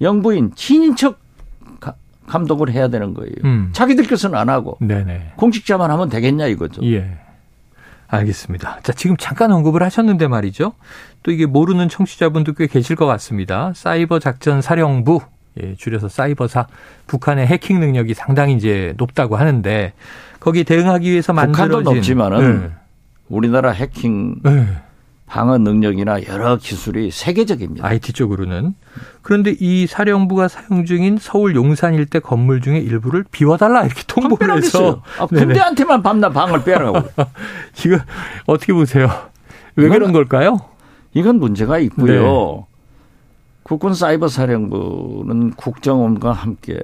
영부인 0.02 0.52
친인척 0.56 1.20
가- 1.80 1.96
감독을 2.28 2.72
해야 2.72 2.88
되는 2.88 3.14
거예요. 3.14 3.34
음. 3.44 3.70
자기들 3.74 4.08
것은 4.08 4.36
안 4.36 4.50
하고 4.50 4.78
네네. 4.82 5.34
공직자만 5.36 5.92
하면 5.92 6.10
되겠냐 6.10 6.48
이거죠. 6.48 6.82
예. 6.86 7.18
알겠습니다. 8.08 8.80
자, 8.84 8.94
지금 8.94 9.18
잠깐 9.18 9.52
언급을 9.52 9.82
하셨는데 9.82 10.28
말이죠. 10.28 10.74
또 11.24 11.32
이게 11.32 11.46
모르는 11.48 11.90
청취자분도 11.90 12.54
꽤 12.54 12.68
계실 12.68 12.96
것 12.96 13.08
같습니다. 13.08 13.72
사이버 13.76 14.20
작전 14.20 14.62
사령부, 14.62 15.22
예, 15.62 15.74
줄여서 15.76 16.10
사이버사, 16.10 16.68
북한의 17.08 17.48
해킹 17.48 17.80
능력이 17.80 18.14
상당히 18.14 18.54
이제 18.54 18.94
높다고 18.98 19.36
하는데 19.36 19.94
거기에 20.44 20.64
대응하기 20.64 21.10
위해서 21.10 21.32
만들어진 21.32 21.70
북한도 21.72 21.94
높지만은 21.94 22.62
네. 22.62 22.70
우리나라 23.30 23.72
해킹 23.72 24.36
네. 24.44 24.68
방어 25.26 25.58
능력이나 25.58 26.26
여러 26.28 26.58
기술이 26.58 27.10
세계적입니다. 27.12 27.88
IT 27.88 28.12
쪽으로는. 28.14 28.76
그런데 29.22 29.56
이 29.58 29.88
사령부가 29.88 30.50
사용 30.50 30.86
중인 30.86 31.18
서울 31.20 31.56
용산 31.56 31.94
일대 31.96 32.20
건물 32.20 32.60
중에 32.62 32.78
일부를 32.80 33.24
비워달라 33.32 33.86
이렇게 33.86 34.04
통보를 34.06 34.58
해서 34.58 35.02
아. 35.18 35.26
군대한테만 35.26 36.04
밤낮 36.04 36.30
방을 36.30 36.64
빼라고. 36.66 37.00
이거 37.86 38.00
어떻게 38.46 38.74
보세요? 38.74 39.10
왜 39.76 39.86
이건- 39.86 39.98
그런 39.98 40.12
걸까요? 40.12 40.60
이건 41.14 41.40
문제가 41.40 41.80
있고요. 41.80 42.06
네. 42.06 42.66
국군 43.64 43.94
사이버 43.94 44.28
사령부는 44.28 45.52
국정원과 45.52 46.34
함께 46.34 46.80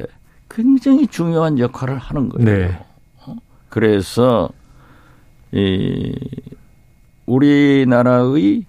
굉장히 0.49 1.07
중요한 1.07 1.59
역할을 1.59 1.97
하는 1.97 2.29
거예요. 2.29 2.45
네. 2.45 2.79
그래서 3.69 4.49
이 5.51 6.13
우리나라의 7.25 8.65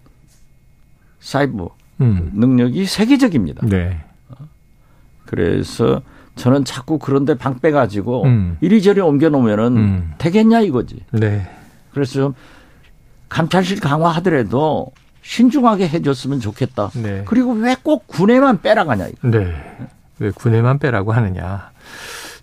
사이버 1.21 1.71
음. 2.01 2.31
능력이 2.35 2.85
세계적입니다. 2.87 3.67
네. 3.67 4.01
그래서 5.27 6.03
저는 6.37 6.65
자꾸 6.65 6.99
그런데 6.99 7.35
방 7.35 7.59
빼가지고 7.59 8.25
음. 8.25 8.57
이리저리 8.61 9.01
옮겨놓으면은 9.01 9.77
음. 9.77 10.13
되겠냐 10.19 10.61
이거지. 10.61 11.05
네. 11.13 11.49
그래서 11.93 12.13
좀 12.15 12.35
감찰실 13.29 13.81
강화하더라도 13.81 14.93
신중하게 15.23 15.89
해줬으면 15.89 16.41
좋겠다. 16.41 16.91
네. 16.95 17.23
그리고 17.27 17.53
왜 17.53 17.77
꼭 17.83 18.07
군에만 18.07 18.63
빼라가냐. 18.63 19.09
이거. 19.09 19.29
네. 19.29 19.55
왜 20.19 20.31
군에만 20.31 20.79
빼라고 20.79 21.13
하느냐. 21.13 21.71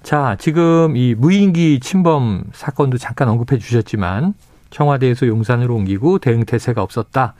자, 0.04 0.36
지금 0.39 0.96
이 0.96 1.16
무인기 1.16 1.80
침범 1.80 2.44
사건도 2.54 2.98
잠깐 2.98 3.30
언급해 3.30 3.58
주셨지만 3.60 4.34
청와대에서 4.70 5.27
용산으로 5.27 5.75
옮기고 5.75 6.20
대응 6.20 6.46
태세가 6.46 6.82
없었다. 6.82 7.34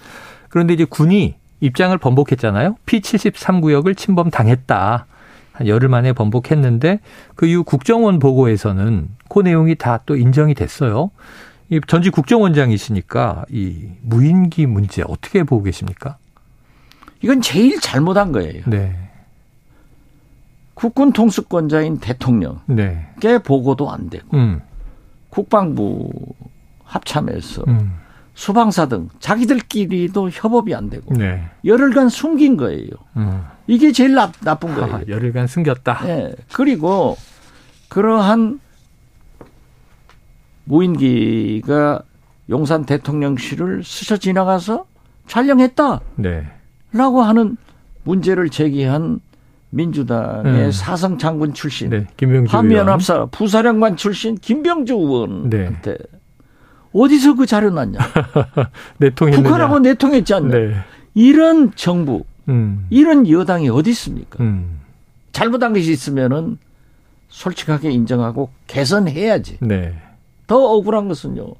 그런데 0.50 0.74
이제 0.74 0.86
군이 0.86 1.36
입장을 1.60 1.98
번복했잖아요. 1.98 2.76
P73구역을 2.86 3.98
침범 3.98 4.30
당했다. 4.30 5.06
한 5.54 5.68
열흘 5.68 5.90
만에 5.90 6.14
번복했는데 6.14 7.00
그 7.36 7.48
이후 7.48 7.64
국정원 7.64 8.20
보고에서는 8.20 9.10
그 9.30 9.40
내용이 9.40 9.76
다 9.76 10.00
또 10.06 10.16
인정이 10.16 10.54
됐어요. 10.54 11.10
이 11.70 11.82
전직 11.88 12.12
국정원장이시니까 12.12 13.46
이 13.50 13.90
무인기 14.02 14.68
문제 14.68 15.04
어떻게 15.06 15.44
보고 15.44 15.64
계십니까? 15.64 16.18
이건 17.22 17.42
제일 17.42 17.80
잘못한 17.82 18.32
거예요. 18.32 18.62
네. 18.68 19.07
국군 20.78 21.12
통수권자인 21.12 21.98
대통령께 21.98 22.62
네. 22.68 23.40
보고도 23.40 23.90
안 23.90 24.12
되고 24.12 24.38
음. 24.38 24.62
국방부 25.32 26.12
합참에서 26.84 27.64
음. 27.68 27.96
수방사 28.36 28.88
등 28.88 29.10
자기들끼리도 29.20 30.30
협업이 30.30 30.76
안 30.76 30.92
되고 30.92 31.16
네. 31.16 31.44
열흘간 31.66 32.10
숨긴 32.10 32.58
거예요. 32.58 32.92
음. 33.16 33.44
이게 33.66 33.92
제일 33.92 34.14
나, 34.14 34.32
나쁜 34.42 34.76
거예요. 34.76 34.94
하하, 34.94 35.04
열흘간 35.08 35.48
숨겼다. 35.48 36.08
예. 36.10 36.36
그리고 36.54 37.18
그러한 37.90 38.60
무인기가 40.66 42.04
용산 42.52 42.86
대통령실을 42.86 43.84
스쳐 43.84 44.18
지나가서 44.18 44.86
촬영했다라고 45.26 46.02
네. 46.18 46.46
하는 46.94 47.58
문제를 48.04 48.52
제기한 48.52 49.22
민주당의 49.70 50.66
음. 50.66 50.72
사성 50.72 51.18
장군 51.18 51.54
출신 51.54 51.90
네. 51.90 52.08
김병주. 52.18 52.56
한미연합사 52.56 53.26
부사령관 53.28 53.98
출신 53.98 54.36
김병주 54.36 54.94
의원한테 54.94 55.80
네. 55.82 55.98
어디서 56.94 57.36
그 57.36 57.46
자료 57.46 57.70
났냐? 57.70 58.00
북한하고 59.16 59.80
내통했지 59.80 60.34
않냐? 60.34 60.58
네. 60.58 60.74
이런 61.14 61.72
정부, 61.76 62.24
음. 62.48 62.88
이런 62.90 63.30
여당이 63.30 63.70
어디 63.70 63.90
있습니까? 63.92 64.44
음. 64.44 64.80
잘못한 65.32 65.74
것이 65.74 65.92
있으면은 65.92 66.58
솔직하게 67.30 67.92
인정하고 67.92 68.50
개선해야지. 68.68 69.58
네. 69.62 69.96
더 70.48 70.58
억울한 70.58 71.08
것은요. 71.10 71.54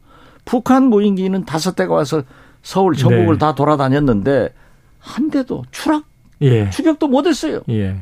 북한 0.46 0.86
무인기는 0.86 1.44
다섯 1.46 1.76
대가 1.76 1.94
와서 1.94 2.24
서울 2.64 2.96
전국을 2.96 3.36
네. 3.36 3.38
다 3.38 3.54
돌아다녔는데 3.54 4.50
한 5.00 5.30
대도 5.30 5.64
추락, 5.72 6.06
예. 6.42 6.70
추격도 6.70 7.08
못했어요. 7.08 7.62
예. 7.70 7.96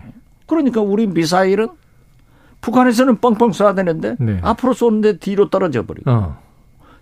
그러니까 0.45 0.81
우리 0.81 1.07
미사일은 1.07 1.69
북한에서는 2.61 3.17
뻥뻥 3.17 3.51
쏴야 3.51 3.75
되는데 3.75 4.15
네. 4.19 4.39
앞으로 4.41 4.73
쏘는데 4.73 5.17
뒤로 5.17 5.49
떨어져 5.49 5.85
버리고 5.85 6.09
어. 6.09 6.37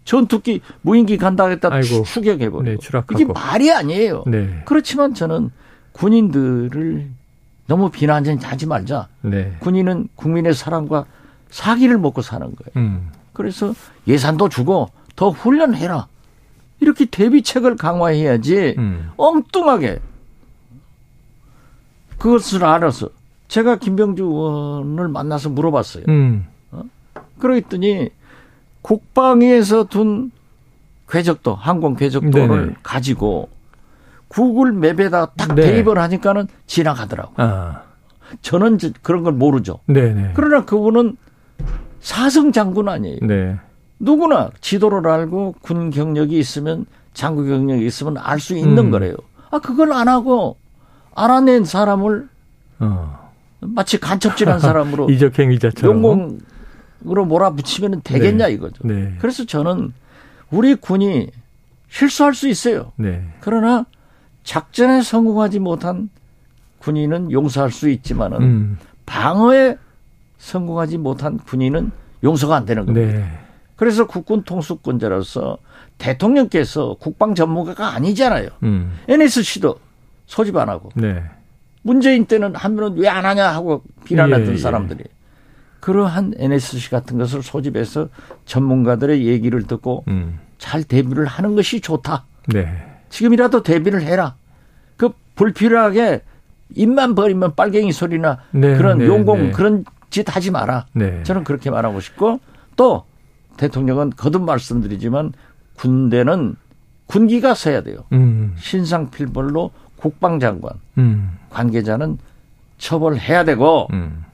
전투기 0.03 0.61
무인기 0.81 1.17
간다 1.17 1.47
했다 1.47 1.69
아이고. 1.71 2.03
추격해 2.03 2.49
버리고 2.49 2.63
네. 2.63 2.77
이게 3.13 3.25
말이 3.25 3.71
아니에요. 3.71 4.23
네. 4.27 4.61
그렇지만 4.65 5.13
저는 5.13 5.51
군인들을 5.93 7.07
너무 7.67 7.89
비난하지 7.89 8.65
말자. 8.67 9.07
네. 9.21 9.55
군인은 9.59 10.09
국민의 10.15 10.53
사랑과 10.53 11.05
사기를 11.49 11.97
먹고 11.97 12.21
사는 12.21 12.45
거예요. 12.47 12.71
음. 12.87 13.09
그래서 13.31 13.73
예산도 14.07 14.49
주고 14.49 14.89
더 15.15 15.29
훈련해라. 15.29 16.07
이렇게 16.81 17.05
대비책을 17.05 17.77
강화해야지 17.77 18.75
음. 18.77 19.09
엉뚱하게 19.15 19.99
그것을 22.23 22.63
알아서 22.63 23.09
제가 23.49 23.75
김병주 23.75 24.23
의원을 24.23 25.09
만나서 25.09 25.49
물어봤어요. 25.49 26.05
음. 26.07 26.47
그랬더니 27.37 28.11
국방위에서 28.81 29.83
둔 29.85 30.31
궤적도 31.09 31.53
항공 31.53 31.95
궤적도를 31.95 32.47
네네. 32.47 32.75
가지고 32.81 33.49
구글 34.29 34.71
맵에다 34.71 35.31
딱 35.37 35.53
네. 35.53 35.63
대입을 35.63 35.97
하니까는 35.97 36.47
지나가더라고. 36.65 37.31
요 37.31 37.35
아. 37.45 37.81
저는 38.41 38.77
저- 38.77 38.89
그런 39.01 39.23
걸 39.23 39.33
모르죠. 39.33 39.79
네, 39.87 40.13
네. 40.13 40.31
그러나 40.33 40.63
그분은 40.63 41.17
사성 41.99 42.53
장군 42.53 42.87
아니에요. 42.87 43.19
네. 43.21 43.57
누구나 43.99 44.49
지도를 44.61 45.05
알고 45.11 45.55
군 45.61 45.89
경력이 45.89 46.39
있으면 46.39 46.85
장구 47.13 47.43
경력이 47.45 47.85
있으면 47.85 48.15
알 48.17 48.39
수 48.39 48.55
있는 48.55 48.85
음. 48.85 48.91
거래요. 48.91 49.17
아 49.51 49.59
그걸 49.59 49.91
안 49.91 50.07
하고 50.07 50.55
알아낸 51.15 51.65
사람을 51.65 52.27
어. 52.79 53.31
마치 53.61 53.99
간첩질한 53.99 54.59
사람으로 54.61 55.09
이적 55.09 55.37
행위자처럼. 55.39 56.03
용공으로 56.03 57.25
몰아붙이면 57.25 58.01
되겠냐 58.03 58.47
이거죠. 58.47 58.85
네. 58.87 59.15
그래서 59.19 59.45
저는 59.45 59.93
우리 60.51 60.75
군이 60.75 61.29
실수할 61.89 62.33
수 62.33 62.47
있어요. 62.47 62.91
네. 62.97 63.23
그러나 63.39 63.85
작전에 64.43 65.01
성공하지 65.01 65.59
못한 65.59 66.09
군인은 66.79 67.31
용서할 67.31 67.71
수 67.71 67.89
있지만은 67.89 68.41
음. 68.41 68.77
방어에 69.05 69.77
성공하지 70.37 70.97
못한 70.97 71.37
군인은 71.37 71.91
용서가 72.23 72.55
안 72.55 72.65
되는 72.65 72.85
겁니다. 72.85 73.17
네. 73.19 73.39
그래서 73.75 74.05
국군 74.05 74.43
통수권자로서 74.43 75.57
대통령께서 75.97 76.95
국방 76.99 77.35
전문가가 77.35 77.93
아니잖아요. 77.93 78.49
음. 78.63 78.97
NSC도 79.07 79.77
소집 80.25 80.55
안 80.57 80.69
하고 80.69 80.89
네. 80.95 81.23
문재인 81.81 82.25
때는 82.25 82.55
하면은 82.55 82.97
왜 82.97 83.07
안 83.09 83.25
하냐 83.25 83.49
하고 83.49 83.83
비난했던 84.05 84.47
예, 84.47 84.53
예. 84.53 84.57
사람들이 84.57 85.03
그러한 85.81 86.33
NSC 86.37 86.89
같은 86.89 87.17
것을 87.17 87.43
소집해서 87.43 88.07
전문가들의 88.45 89.25
얘기를 89.27 89.63
듣고 89.63 90.05
음. 90.07 90.39
잘 90.57 90.83
대비를 90.83 91.25
하는 91.25 91.55
것이 91.55 91.81
좋다. 91.81 92.25
네. 92.47 92.67
지금이라도 93.09 93.63
대비를 93.63 94.01
해라. 94.01 94.35
그 94.95 95.09
불필요하게 95.35 96.21
입만 96.75 97.15
버리면 97.15 97.55
빨갱이 97.55 97.91
소리나 97.91 98.39
네, 98.51 98.77
그런 98.77 98.99
네, 98.99 99.07
용공 99.07 99.47
네. 99.47 99.51
그런 99.51 99.83
짓 100.09 100.33
하지 100.33 100.51
마라. 100.51 100.85
네. 100.93 101.21
저는 101.23 101.43
그렇게 101.43 101.69
말하고 101.69 101.99
싶고 101.99 102.39
또 102.77 103.03
대통령은 103.57 104.11
거듭 104.11 104.43
말씀드리지만 104.43 105.33
군대는 105.75 106.55
군기가 107.07 107.53
서야 107.55 107.81
돼요. 107.81 108.05
음. 108.13 108.55
신상필벌로 108.57 109.71
국방장관 110.03 110.73
음. 110.97 111.37
관계자는 111.49 112.17
처벌해야 112.77 113.45
되고 113.45 113.87
음. 113.93 114.25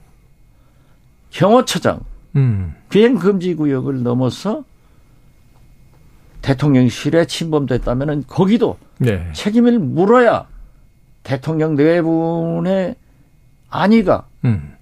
경호처장 1.30 2.00
음. 2.34 2.74
비행 2.88 3.14
금지 3.14 3.54
구역을 3.54 4.02
넘어서 4.02 4.64
대통령실에 6.42 7.26
침범됐다면은 7.26 8.24
거기도 8.26 8.78
네. 8.98 9.30
책임을 9.32 9.78
물어야 9.78 10.48
대통령 11.22 11.76
내분의 11.76 12.96
안위가 13.68 14.26
음. 14.46 14.74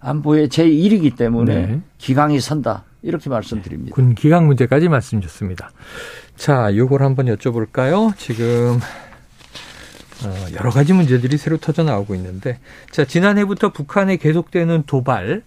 안보의 0.00 0.48
제1이기 0.48 1.16
때문에 1.16 1.66
네. 1.66 1.80
기강이 1.98 2.40
선다. 2.40 2.82
이렇게 3.02 3.30
말씀드립니다. 3.30 3.94
군 3.94 4.16
기강 4.16 4.46
문제까지 4.46 4.88
말씀 4.88 5.20
주셨습니다. 5.20 5.70
자, 6.36 6.74
요걸 6.74 7.02
한번 7.02 7.26
여쭤볼까요? 7.26 8.16
지금 8.16 8.78
어, 8.78 9.11
여러 10.54 10.70
가지 10.70 10.92
문제들이 10.92 11.36
새로 11.36 11.56
터져 11.56 11.82
나오고 11.82 12.14
있는데, 12.14 12.58
자 12.90 13.04
지난해부터 13.04 13.72
북한에 13.72 14.16
계속되는 14.16 14.84
도발, 14.86 15.42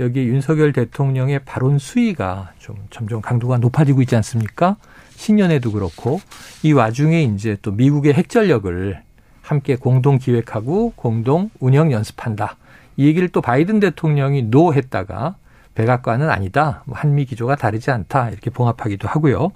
여기 0.00 0.20
윤석열 0.24 0.72
대통령의 0.72 1.40
발언 1.44 1.78
수위가 1.78 2.52
좀 2.58 2.76
점점 2.90 3.20
강도가 3.20 3.58
높아지고 3.58 4.02
있지 4.02 4.16
않습니까? 4.16 4.76
신년에도 5.10 5.70
그렇고 5.70 6.20
이 6.62 6.72
와중에 6.72 7.22
이제 7.22 7.56
또 7.62 7.70
미국의 7.70 8.14
핵전력을 8.14 9.00
함께 9.42 9.76
공동 9.76 10.18
기획하고 10.18 10.94
공동 10.96 11.50
운영 11.60 11.92
연습한다. 11.92 12.56
이 12.96 13.06
얘기를 13.06 13.28
또 13.28 13.40
바이든 13.40 13.78
대통령이 13.80 14.44
노 14.44 14.72
했다가 14.72 15.36
백악관은 15.74 16.30
아니다. 16.30 16.82
뭐 16.86 16.96
한미 16.96 17.24
기조가 17.26 17.56
다르지 17.56 17.90
않다. 17.90 18.30
이렇게 18.30 18.50
봉합하기도 18.50 19.06
하고요. 19.06 19.52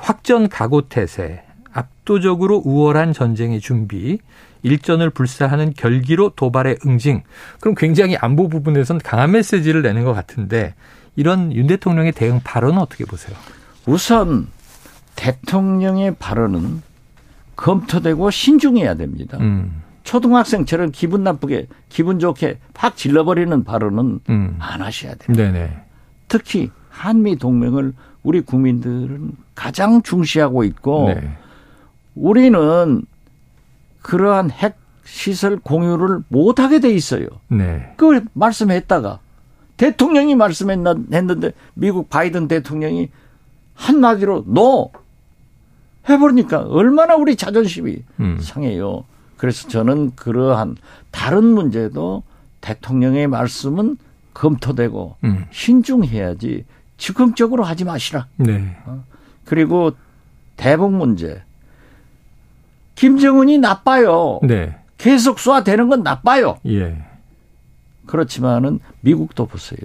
확전 0.00 0.48
각오 0.48 0.88
태세, 0.88 1.43
압도적으로 1.74 2.62
우월한 2.64 3.12
전쟁의 3.12 3.60
준비, 3.60 4.18
일전을 4.62 5.10
불사하는 5.10 5.74
결기로 5.74 6.30
도발의 6.30 6.78
응징. 6.86 7.22
그럼 7.60 7.74
굉장히 7.74 8.16
안보 8.16 8.48
부분에선 8.48 8.98
강한 8.98 9.32
메시지를 9.32 9.82
내는 9.82 10.04
것 10.04 10.14
같은데 10.14 10.74
이런 11.16 11.52
윤 11.52 11.66
대통령의 11.66 12.12
대응 12.12 12.40
발언은 12.42 12.78
어떻게 12.78 13.04
보세요? 13.04 13.36
우선 13.86 14.48
대통령의 15.16 16.14
발언은 16.18 16.82
검토되고 17.56 18.30
신중해야 18.30 18.94
됩니다. 18.94 19.36
음, 19.40 19.82
초등학생처럼 20.02 20.90
기분 20.92 21.22
나쁘게 21.22 21.66
기분 21.88 22.18
좋게 22.18 22.58
팍 22.72 22.96
질러버리는 22.96 23.64
발언은 23.64 24.20
음. 24.28 24.56
안 24.58 24.80
하셔야 24.80 25.14
돼요. 25.14 25.36
네네. 25.36 25.76
특히 26.28 26.70
한미 26.88 27.36
동맹을 27.36 27.92
우리 28.22 28.40
국민들은 28.40 29.32
가장 29.54 30.02
중시하고 30.02 30.64
있고 30.64 31.12
네. 31.14 31.36
우리는 32.14 33.04
그러한 34.02 34.50
핵 34.50 34.76
시설 35.04 35.58
공유를 35.58 36.20
못 36.28 36.60
하게 36.60 36.80
돼 36.80 36.90
있어요. 36.90 37.26
네. 37.48 37.92
그걸 37.96 38.24
말씀했다가 38.32 39.20
대통령이 39.76 40.34
말씀했는데 40.34 41.52
미국 41.74 42.08
바이든 42.08 42.48
대통령이 42.48 43.10
한마디로 43.74 44.44
노 44.46 44.90
해버리니까 46.08 46.60
얼마나 46.62 47.16
우리 47.16 47.36
자존심이 47.36 48.02
음. 48.20 48.38
상해요. 48.40 49.04
그래서 49.36 49.68
저는 49.68 50.14
그러한 50.16 50.76
다른 51.10 51.44
문제도 51.44 52.22
대통령의 52.60 53.26
말씀은 53.26 53.98
검토되고 54.32 55.16
음. 55.24 55.46
신중해야지 55.50 56.64
즉흥적으로 56.96 57.64
하지 57.64 57.84
마시라. 57.84 58.26
네. 58.36 58.76
그리고 59.44 59.92
대북 60.56 60.92
문제. 60.92 61.42
김정은이 62.94 63.58
나빠요. 63.58 64.40
네. 64.42 64.76
계속 64.98 65.38
쏴대는 65.38 65.88
건 65.88 66.02
나빠요. 66.02 66.58
예. 66.66 67.02
그렇지만은 68.06 68.80
미국도 69.00 69.46
보세요. 69.46 69.80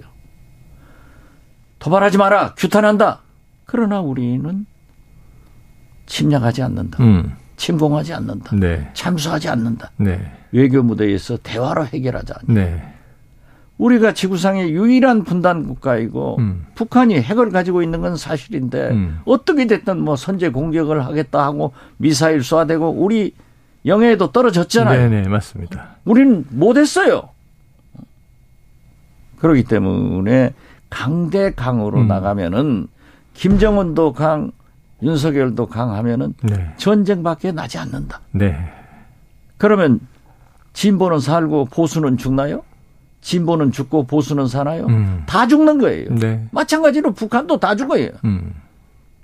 도발하지 1.78 2.18
마라. 2.18 2.54
규탄한다. 2.54 3.20
그러나 3.64 4.00
우리는 4.00 4.66
침략하지 6.06 6.62
않는다. 6.62 7.02
음. 7.02 7.34
침공하지 7.56 8.14
않는다. 8.14 8.56
네. 8.56 8.90
참수하지 8.94 9.48
않는다. 9.48 9.90
네. 9.96 10.32
외교 10.52 10.82
무대에서 10.82 11.36
대화로 11.38 11.86
해결하자. 11.86 12.34
네. 12.48 12.94
우리가 13.80 14.12
지구상의 14.12 14.72
유일한 14.72 15.24
분단 15.24 15.66
국가이고 15.66 16.36
음. 16.38 16.66
북한이 16.74 17.14
핵을 17.14 17.48
가지고 17.50 17.82
있는 17.82 18.02
건 18.02 18.14
사실인데 18.14 18.90
음. 18.90 19.20
어떻게 19.24 19.66
됐든 19.66 19.98
뭐 20.02 20.16
선제 20.16 20.50
공격을 20.50 21.06
하겠다 21.06 21.42
하고 21.42 21.72
미사일 21.96 22.40
쏴대고 22.40 22.92
우리 22.94 23.34
영해에도 23.86 24.32
떨어졌잖아요. 24.32 25.08
네 25.08 25.22
네, 25.22 25.28
맞습니다. 25.28 25.96
우리는 26.04 26.44
못했어요. 26.50 27.30
그렇기 29.38 29.64
때문에 29.64 30.52
강대 30.90 31.52
강으로 31.52 32.00
음. 32.00 32.06
나가면은 32.08 32.86
김정은도 33.32 34.12
강, 34.12 34.52
윤석열도 35.02 35.66
강하면은 35.66 36.34
네. 36.42 36.74
전쟁밖에 36.76 37.52
나지 37.52 37.78
않는다. 37.78 38.20
네. 38.32 38.58
그러면 39.56 40.00
진보는 40.74 41.20
살고 41.20 41.66
보수는 41.66 42.18
죽나요? 42.18 42.62
진보는 43.20 43.72
죽고 43.72 44.06
보수는 44.06 44.46
사나요? 44.46 44.86
음. 44.86 45.22
다 45.26 45.46
죽는 45.46 45.78
거예요. 45.78 46.14
네. 46.14 46.46
마찬가지로 46.52 47.12
북한도 47.12 47.58
다 47.58 47.76
죽어요. 47.76 48.08
음. 48.24 48.54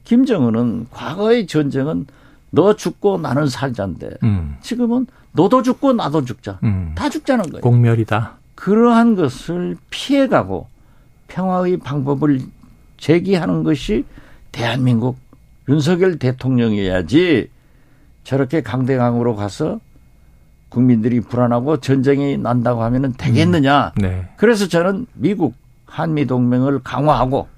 김정은은 0.05 0.87
과거의 0.91 1.47
전쟁은 1.47 2.07
너 2.51 2.77
죽고 2.77 3.19
나는 3.19 3.49
살자인데 3.49 4.11
음. 4.23 4.57
지금은 4.61 5.07
너도 5.33 5.63
죽고 5.63 5.93
나도 5.95 6.25
죽자. 6.25 6.59
음. 6.63 6.93
다 6.95 7.09
죽자는 7.09 7.45
거예요. 7.51 7.61
공멸이다. 7.63 8.35
그러한 8.55 9.17
것을 9.17 9.77
피해가고 9.91 10.67
평화의 11.29 11.79
방법을 11.79 12.41
제기하는 12.99 13.63
것이 13.63 14.05
대한민국 14.53 15.19
윤석열 15.69 16.19
대통령이어야지 16.19 17.51
저렇게 18.25 18.63
강대강으로 18.63 19.37
가서 19.37 19.81
국민들이 20.77 21.21
불안하고 21.21 21.79
전쟁이 21.79 22.37
난다고 22.37 22.83
하면은 22.83 23.15
되겠느냐. 23.15 23.93
네. 23.97 24.29
그래서 24.37 24.69
저는 24.69 25.07
미국 25.15 25.55
한미 25.87 26.27
동맹을 26.27 26.81
강화하고 26.83 27.49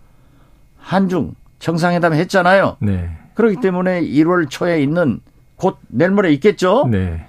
한중 0.78 1.34
정상회담 1.58 2.12
했잖아요. 2.12 2.76
네. 2.78 3.10
그렇기 3.34 3.56
때문에 3.60 4.02
1월 4.02 4.48
초에 4.48 4.80
있는 4.80 5.18
곧 5.56 5.78
내일 5.88 6.12
모레 6.12 6.32
있겠죠. 6.34 6.86
네. 6.88 7.26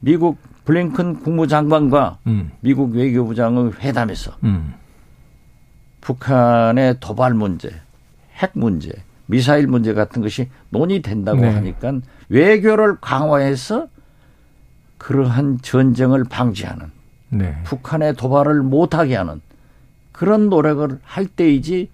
미국 0.00 0.36
블링컨 0.66 1.22
국무장관과 1.22 2.18
음. 2.26 2.50
미국 2.60 2.94
외교부장의 2.94 3.72
회담에서 3.80 4.32
음. 4.44 4.74
북한의 6.02 6.96
도발 7.00 7.32
문제, 7.32 7.70
핵 8.34 8.50
문제, 8.52 8.92
미사일 9.24 9.68
문제 9.68 9.94
같은 9.94 10.20
것이 10.20 10.50
논의된다고 10.68 11.40
네. 11.40 11.48
하니까 11.48 11.94
외교를 12.28 12.98
강화해서 13.00 13.88
그러한 15.00 15.58
전쟁을 15.62 16.24
방지하는 16.24 16.86
네. 17.30 17.56
북한의 17.64 18.14
도발을 18.14 18.62
못하게 18.62 19.16
하는 19.16 19.40
그런 20.12 20.50
노력을 20.50 20.98
할 21.02 21.26
때이지 21.26 21.88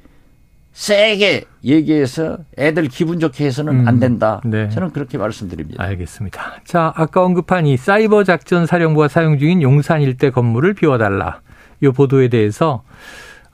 세게 0.72 1.44
얘기해서 1.64 2.38
애들 2.58 2.88
기분 2.88 3.20
좋게 3.20 3.46
해서는 3.46 3.80
음. 3.80 3.88
안 3.88 4.00
된다. 4.00 4.42
네. 4.44 4.68
저는 4.68 4.90
그렇게 4.90 5.16
말씀드립니다. 5.16 5.82
알겠습니다. 5.82 6.60
자, 6.64 6.92
아까 6.96 7.24
언급한 7.24 7.66
이 7.66 7.76
사이버 7.76 8.24
작전 8.24 8.66
사령부가 8.66 9.08
사용 9.08 9.38
중인 9.38 9.62
용산 9.62 10.02
일대 10.02 10.30
건물을 10.30 10.74
비워달라. 10.74 11.40
이 11.80 11.88
보도에 11.88 12.28
대해서 12.28 12.82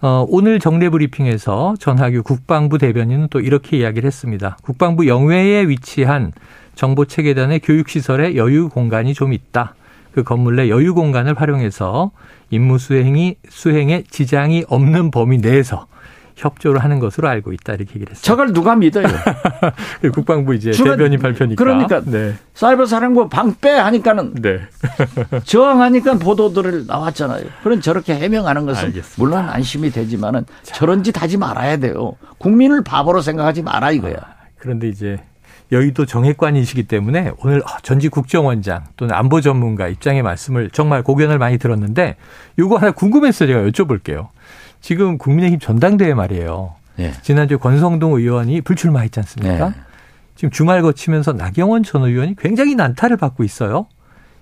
어, 0.01 0.25
오늘 0.29 0.59
정례 0.61 0.89
브리핑에서 0.89 1.75
전하규 1.79 2.23
국방부 2.25 2.79
대변인은 2.79 3.29
또 3.31 3.39
이렇게 3.39 3.77
이야기를 3.77 4.07
했습니다. 4.07 4.57
국방부 4.63 5.07
영외에 5.07 5.69
위치한 5.69 6.33
정보 6.75 7.05
체계단의 7.05 7.61
교육 7.61 7.89
시설에 7.89 8.37
여유 8.37 8.69
공간이 8.69 9.15
좀 9.15 9.33
있다. 9.33 9.75
그 10.15 10.23
건물 10.23 10.57
내 10.57 10.69
여유 10.69 10.95
공간을 10.95 11.41
활용해서 11.41 12.11
임무 12.51 12.79
수행이 12.79 13.37
수행에 13.49 14.05
지장이 14.11 14.65
없는 14.69 15.11
범위 15.11 15.39
내에서 15.39 15.87
협조를 16.37 16.83
하는 16.83 16.99
것으로 16.99 17.29
알고 17.29 17.53
있다 17.53 17.75
이렇게 17.75 17.91
얘기를 17.95 18.11
했습니다. 18.11 18.23
저걸 18.27 18.53
누가 18.53 18.75
믿어요? 18.75 19.07
국방부 20.15 20.55
이제 20.55 20.73
주변- 20.73 20.97
대변인 20.97 21.19
발표니까. 21.21 21.63
그러니까 21.63 22.01
네. 22.05 22.35
사이버 22.55 22.87
사령부 22.87 23.29
방빼 23.29 23.71
하니까는 23.71 24.35
네. 24.37 24.61
저항하니까 25.45 26.15
보도들을 26.19 26.87
나왔잖아요. 26.87 27.45
그런 27.63 27.81
저렇게 27.81 28.15
해명하는 28.15 28.67
것은 28.67 28.87
알겠습니다. 28.87 29.15
물론 29.23 29.49
안심이 29.49 29.91
되지만은 29.91 30.45
저런 30.63 31.03
짓 31.05 31.21
하지 31.21 31.37
말아야 31.37 31.77
돼요. 31.77 32.17
국민을 32.39 32.83
바보로 32.83 33.21
생각하지 33.21 33.63
마라 33.63 33.93
이거야. 33.93 34.15
그런데 34.59 34.89
이제 34.89 35.19
여의도 35.73 36.05
정액관이시기 36.07 36.85
때문에 36.85 37.33
오늘 37.43 37.63
전직 37.83 38.11
국정원장 38.11 38.85
또는 38.97 39.15
안보 39.15 39.41
전문가 39.41 39.89
입장의 39.89 40.23
말씀을 40.23 40.71
정말 40.71 41.03
고견을 41.03 41.39
많이 41.39 41.59
들었는데 41.59 42.17
요거 42.59 42.77
하나 42.77 42.93
궁금해서 42.93 43.47
제가 43.47 43.63
여쭤볼게요. 43.63 44.29
지금 44.83 45.17
국민의힘 45.17 45.59
전당대회 45.59 46.13
말이에요. 46.13 46.75
네. 46.97 47.13
지난주에 47.23 47.57
권성동 47.57 48.13
의원이 48.13 48.61
불출마했지 48.61 49.19
않습니까? 49.21 49.71
네. 49.71 49.75
지금 50.37 50.51
주말 50.51 50.83
거치면서 50.83 51.33
나경원 51.33 51.83
전 51.85 52.03
의원이 52.03 52.37
굉장히 52.37 52.75
난타를 52.75 53.17
받고 53.17 53.43
있어요. 53.43 53.87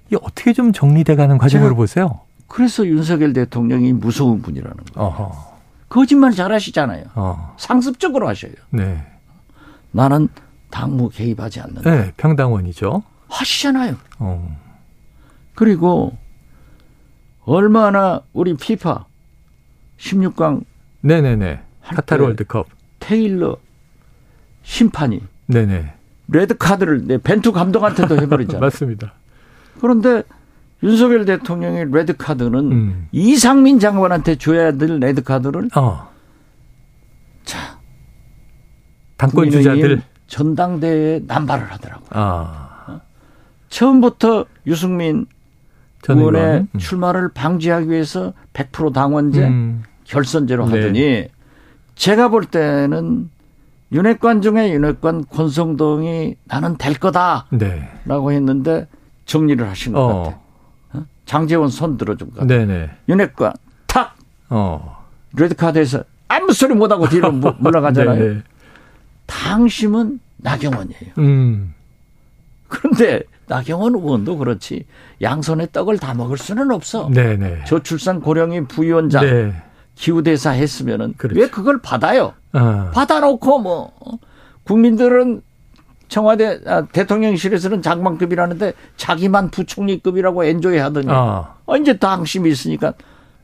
이게 0.08 0.16
어떻게 0.20 0.52
좀 0.52 0.72
정리돼가는 0.72 1.38
과정으로 1.38 1.76
보세요? 1.76 2.20
그래서 2.48 2.84
윤석열 2.84 3.32
대통령이 3.32 3.92
무서운 3.92 4.42
분이라는 4.42 4.76
거예요. 4.94 5.08
어허. 5.08 5.50
거짓말 5.88 6.32
잘하시잖아요. 6.32 7.04
어. 7.14 7.54
상습적으로 7.56 8.26
하셔요. 8.26 8.52
네. 8.70 9.04
나는 9.92 10.28
당무 10.70 11.10
개입하지 11.10 11.60
않는다. 11.60 11.90
네, 11.90 12.12
평당원이죠. 12.16 13.02
하시잖아요. 13.28 13.96
어. 14.18 14.58
그리고 15.54 16.16
얼마나 17.44 18.22
우리 18.32 18.54
피파 18.54 19.04
16강 19.98 20.64
네네네. 21.02 21.60
할 21.80 21.96
카타르 21.96 22.20
때 22.22 22.24
월드컵. 22.24 22.66
테일러 22.98 23.56
심판이 24.62 25.20
네네. 25.46 25.94
레드 26.28 26.56
카드를 26.56 27.06
내 27.06 27.18
벤투 27.18 27.52
감독한테도 27.52 28.20
해버리잖아요. 28.20 28.60
맞습니다. 28.60 29.12
그런데 29.80 30.22
윤석열 30.82 31.24
대통령의 31.24 31.90
레드 31.90 32.16
카드는 32.16 32.72
음. 32.72 33.08
이상민 33.12 33.80
장관한테 33.80 34.36
줘야 34.36 34.72
될 34.72 34.98
레드 34.98 35.22
카드를 35.22 35.68
어. 35.76 36.08
자 37.44 37.78
당권 39.16 39.50
주자들. 39.50 40.02
전당대회에 40.40 41.22
남발을 41.26 41.70
하더라고. 41.72 42.02
요 42.02 42.08
아. 42.10 43.00
처음부터 43.68 44.46
유승민 44.66 45.26
전 46.02 46.18
의원의 46.18 46.42
의원. 46.42 46.68
음. 46.72 46.78
출마를 46.78 47.28
방지하기 47.34 47.90
위해서 47.90 48.32
100% 48.54 48.94
당원제 48.94 49.46
음. 49.46 49.82
결선제로 50.04 50.66
네. 50.68 50.76
하더니 50.78 51.28
제가 51.96 52.28
볼 52.28 52.46
때는 52.46 53.28
윤핵관 53.92 54.40
중에 54.40 54.72
윤핵관 54.72 55.26
권성동이 55.26 56.36
나는 56.44 56.78
될 56.78 56.94
거다라고 56.94 57.58
네. 57.58 57.88
했는데 58.06 58.86
정리를 59.26 59.68
하신 59.68 59.92
것 59.92 60.00
어. 60.00 60.16
같아요. 60.22 60.40
어? 60.94 61.06
장재원 61.26 61.68
손 61.68 61.96
들어준 61.98 62.30
것 62.30 62.40
같아요. 62.40 62.66
네네. 62.66 62.90
윤핵관 63.08 63.52
탁 63.86 64.16
어. 64.48 65.04
레드카드에서 65.36 66.04
아무 66.28 66.52
소리 66.52 66.74
못하고 66.74 67.08
뒤로 67.08 67.30
물- 67.32 67.54
물러가잖아요. 67.58 68.40
당심은 69.30 70.20
나경원이에요. 70.38 71.12
음. 71.18 71.74
그런데 72.68 73.22
나경원 73.46 73.94
의원도 73.94 74.38
그렇지 74.38 74.84
양손에 75.22 75.68
떡을 75.72 75.98
다 75.98 76.14
먹을 76.14 76.36
수는 76.36 76.70
없어. 76.70 77.08
네네. 77.08 77.64
저출산 77.66 78.20
고령의 78.20 78.66
부위원장 78.66 79.24
네. 79.24 79.54
기후대사 79.94 80.50
했으면은 80.50 81.14
그렇죠. 81.16 81.40
왜 81.40 81.48
그걸 81.48 81.80
받아요? 81.80 82.34
어. 82.52 82.90
받아놓고 82.92 83.58
뭐 83.60 83.92
어? 84.00 84.18
국민들은 84.64 85.42
청와대 86.08 86.60
아, 86.66 86.82
대통령실에서는 86.86 87.82
장관급이라는데 87.82 88.72
자기만 88.96 89.50
부총리급이라고 89.50 90.44
엔조이 90.44 90.78
하더니 90.78 91.08
어. 91.08 91.54
어, 91.66 91.76
이제 91.76 91.96
당심이 91.96 92.50
있으니까 92.50 92.94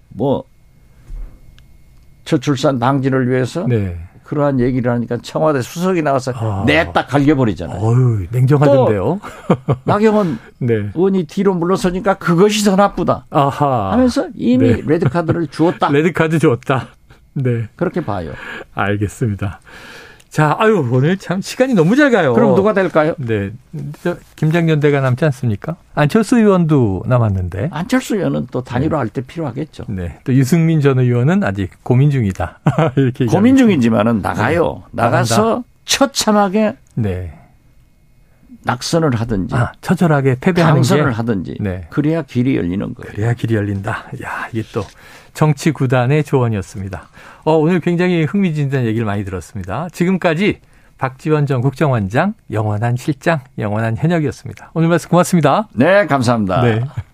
뭐 0.09 0.45
저출산 2.25 2.79
방지를 2.81 3.29
위해서 3.29 3.67
네. 3.69 3.97
그러한 4.27 4.59
얘기를 4.61 4.91
하니까 4.91 5.19
청와대 5.23 5.63
수석이 5.63 6.03
나와서 6.03 6.33
아. 6.35 6.65
냅다 6.67 7.07
갈겨버리잖아요. 7.07 7.81
어유 7.81 8.27
냉정하던데요. 8.31 9.21
나경원 9.85 10.39
네. 10.59 10.91
의원이 10.95 11.25
뒤로 11.25 11.55
물러서니까 11.55 12.15
그것이 12.15 12.65
더 12.65 12.75
나쁘다 12.75 13.27
아하. 13.31 13.93
하면서 13.93 14.27
이미 14.35 14.75
네. 14.75 14.83
레드카드를 14.85 15.47
주었다. 15.47 15.91
레드 15.91 16.13
카드 16.13 16.39
줬다. 16.41 16.89
네. 17.35 17.69
그렇게 17.77 18.05
봐요. 18.05 18.33
알겠습니다. 18.75 19.61
자, 20.37 20.55
아유 20.59 20.87
오늘 20.93 21.17
참 21.17 21.41
시간이 21.41 21.73
너무 21.73 21.97
잘 21.97 22.11
가요. 22.11 22.35
그럼 22.35 22.55
누가 22.55 22.75
될까요? 22.75 23.15
네. 23.17 23.53
저 24.03 24.19
김장연대가 24.37 25.01
남지 25.01 25.25
않습니까? 25.25 25.77
안철수 25.95 26.37
의원도 26.37 27.05
남았는데. 27.07 27.71
안철수 27.73 28.17
의원은 28.17 28.49
또 28.51 28.63
단일화할 28.63 29.09
때 29.09 29.23
필요하겠죠. 29.23 29.85
네. 29.89 30.19
또 30.25 30.35
유승민 30.35 30.83
전 30.83 30.99
의원은 30.99 31.43
아직 31.43 31.71
고민 31.83 32.11
중이다. 32.11 32.59
이렇게 32.97 33.25
고민. 33.25 33.57
중이지만은 33.57 34.21
나가요. 34.21 34.83
네. 34.91 35.05
나가서 35.05 35.65
처참하게 35.87 36.77
네. 36.97 37.33
낙선을 38.67 39.15
하든지 39.15 39.55
아, 39.55 39.73
처절하게 39.81 40.37
패배하는 40.41 40.77
당선을 40.77 41.11
게 41.11 41.11
하든지 41.11 41.57
네. 41.61 41.87
그래야 41.91 42.23
길이 42.23 42.57
열리는 42.57 42.95
거예요. 42.95 43.13
그래야 43.13 43.33
길이 43.35 43.55
열린다. 43.55 44.07
야, 44.23 44.49
이게 44.53 44.63
또 44.73 44.85
정치 45.33 45.71
구단의 45.71 46.25
조언이었습니다. 46.25 47.09
어, 47.45 47.53
오늘 47.57 47.81
굉장히 47.81 48.25
흥미진진한 48.25 48.87
얘기를 48.87 49.07
많이 49.07 49.25
들었습니다. 49.25 49.89
지금까지 49.93 50.61
박지원 50.99 51.47
전 51.47 51.61
국정원장, 51.61 52.35
영원한 52.51 52.97
실장, 52.97 53.41
영원한 53.59 53.97
현역이었습니다. 53.97 54.71
오늘 54.75 54.89
말씀 54.89 55.11
고맙습니다. 55.11 55.69
네, 55.75 56.07
감사합니다. 56.07 56.63
네. 56.63 56.85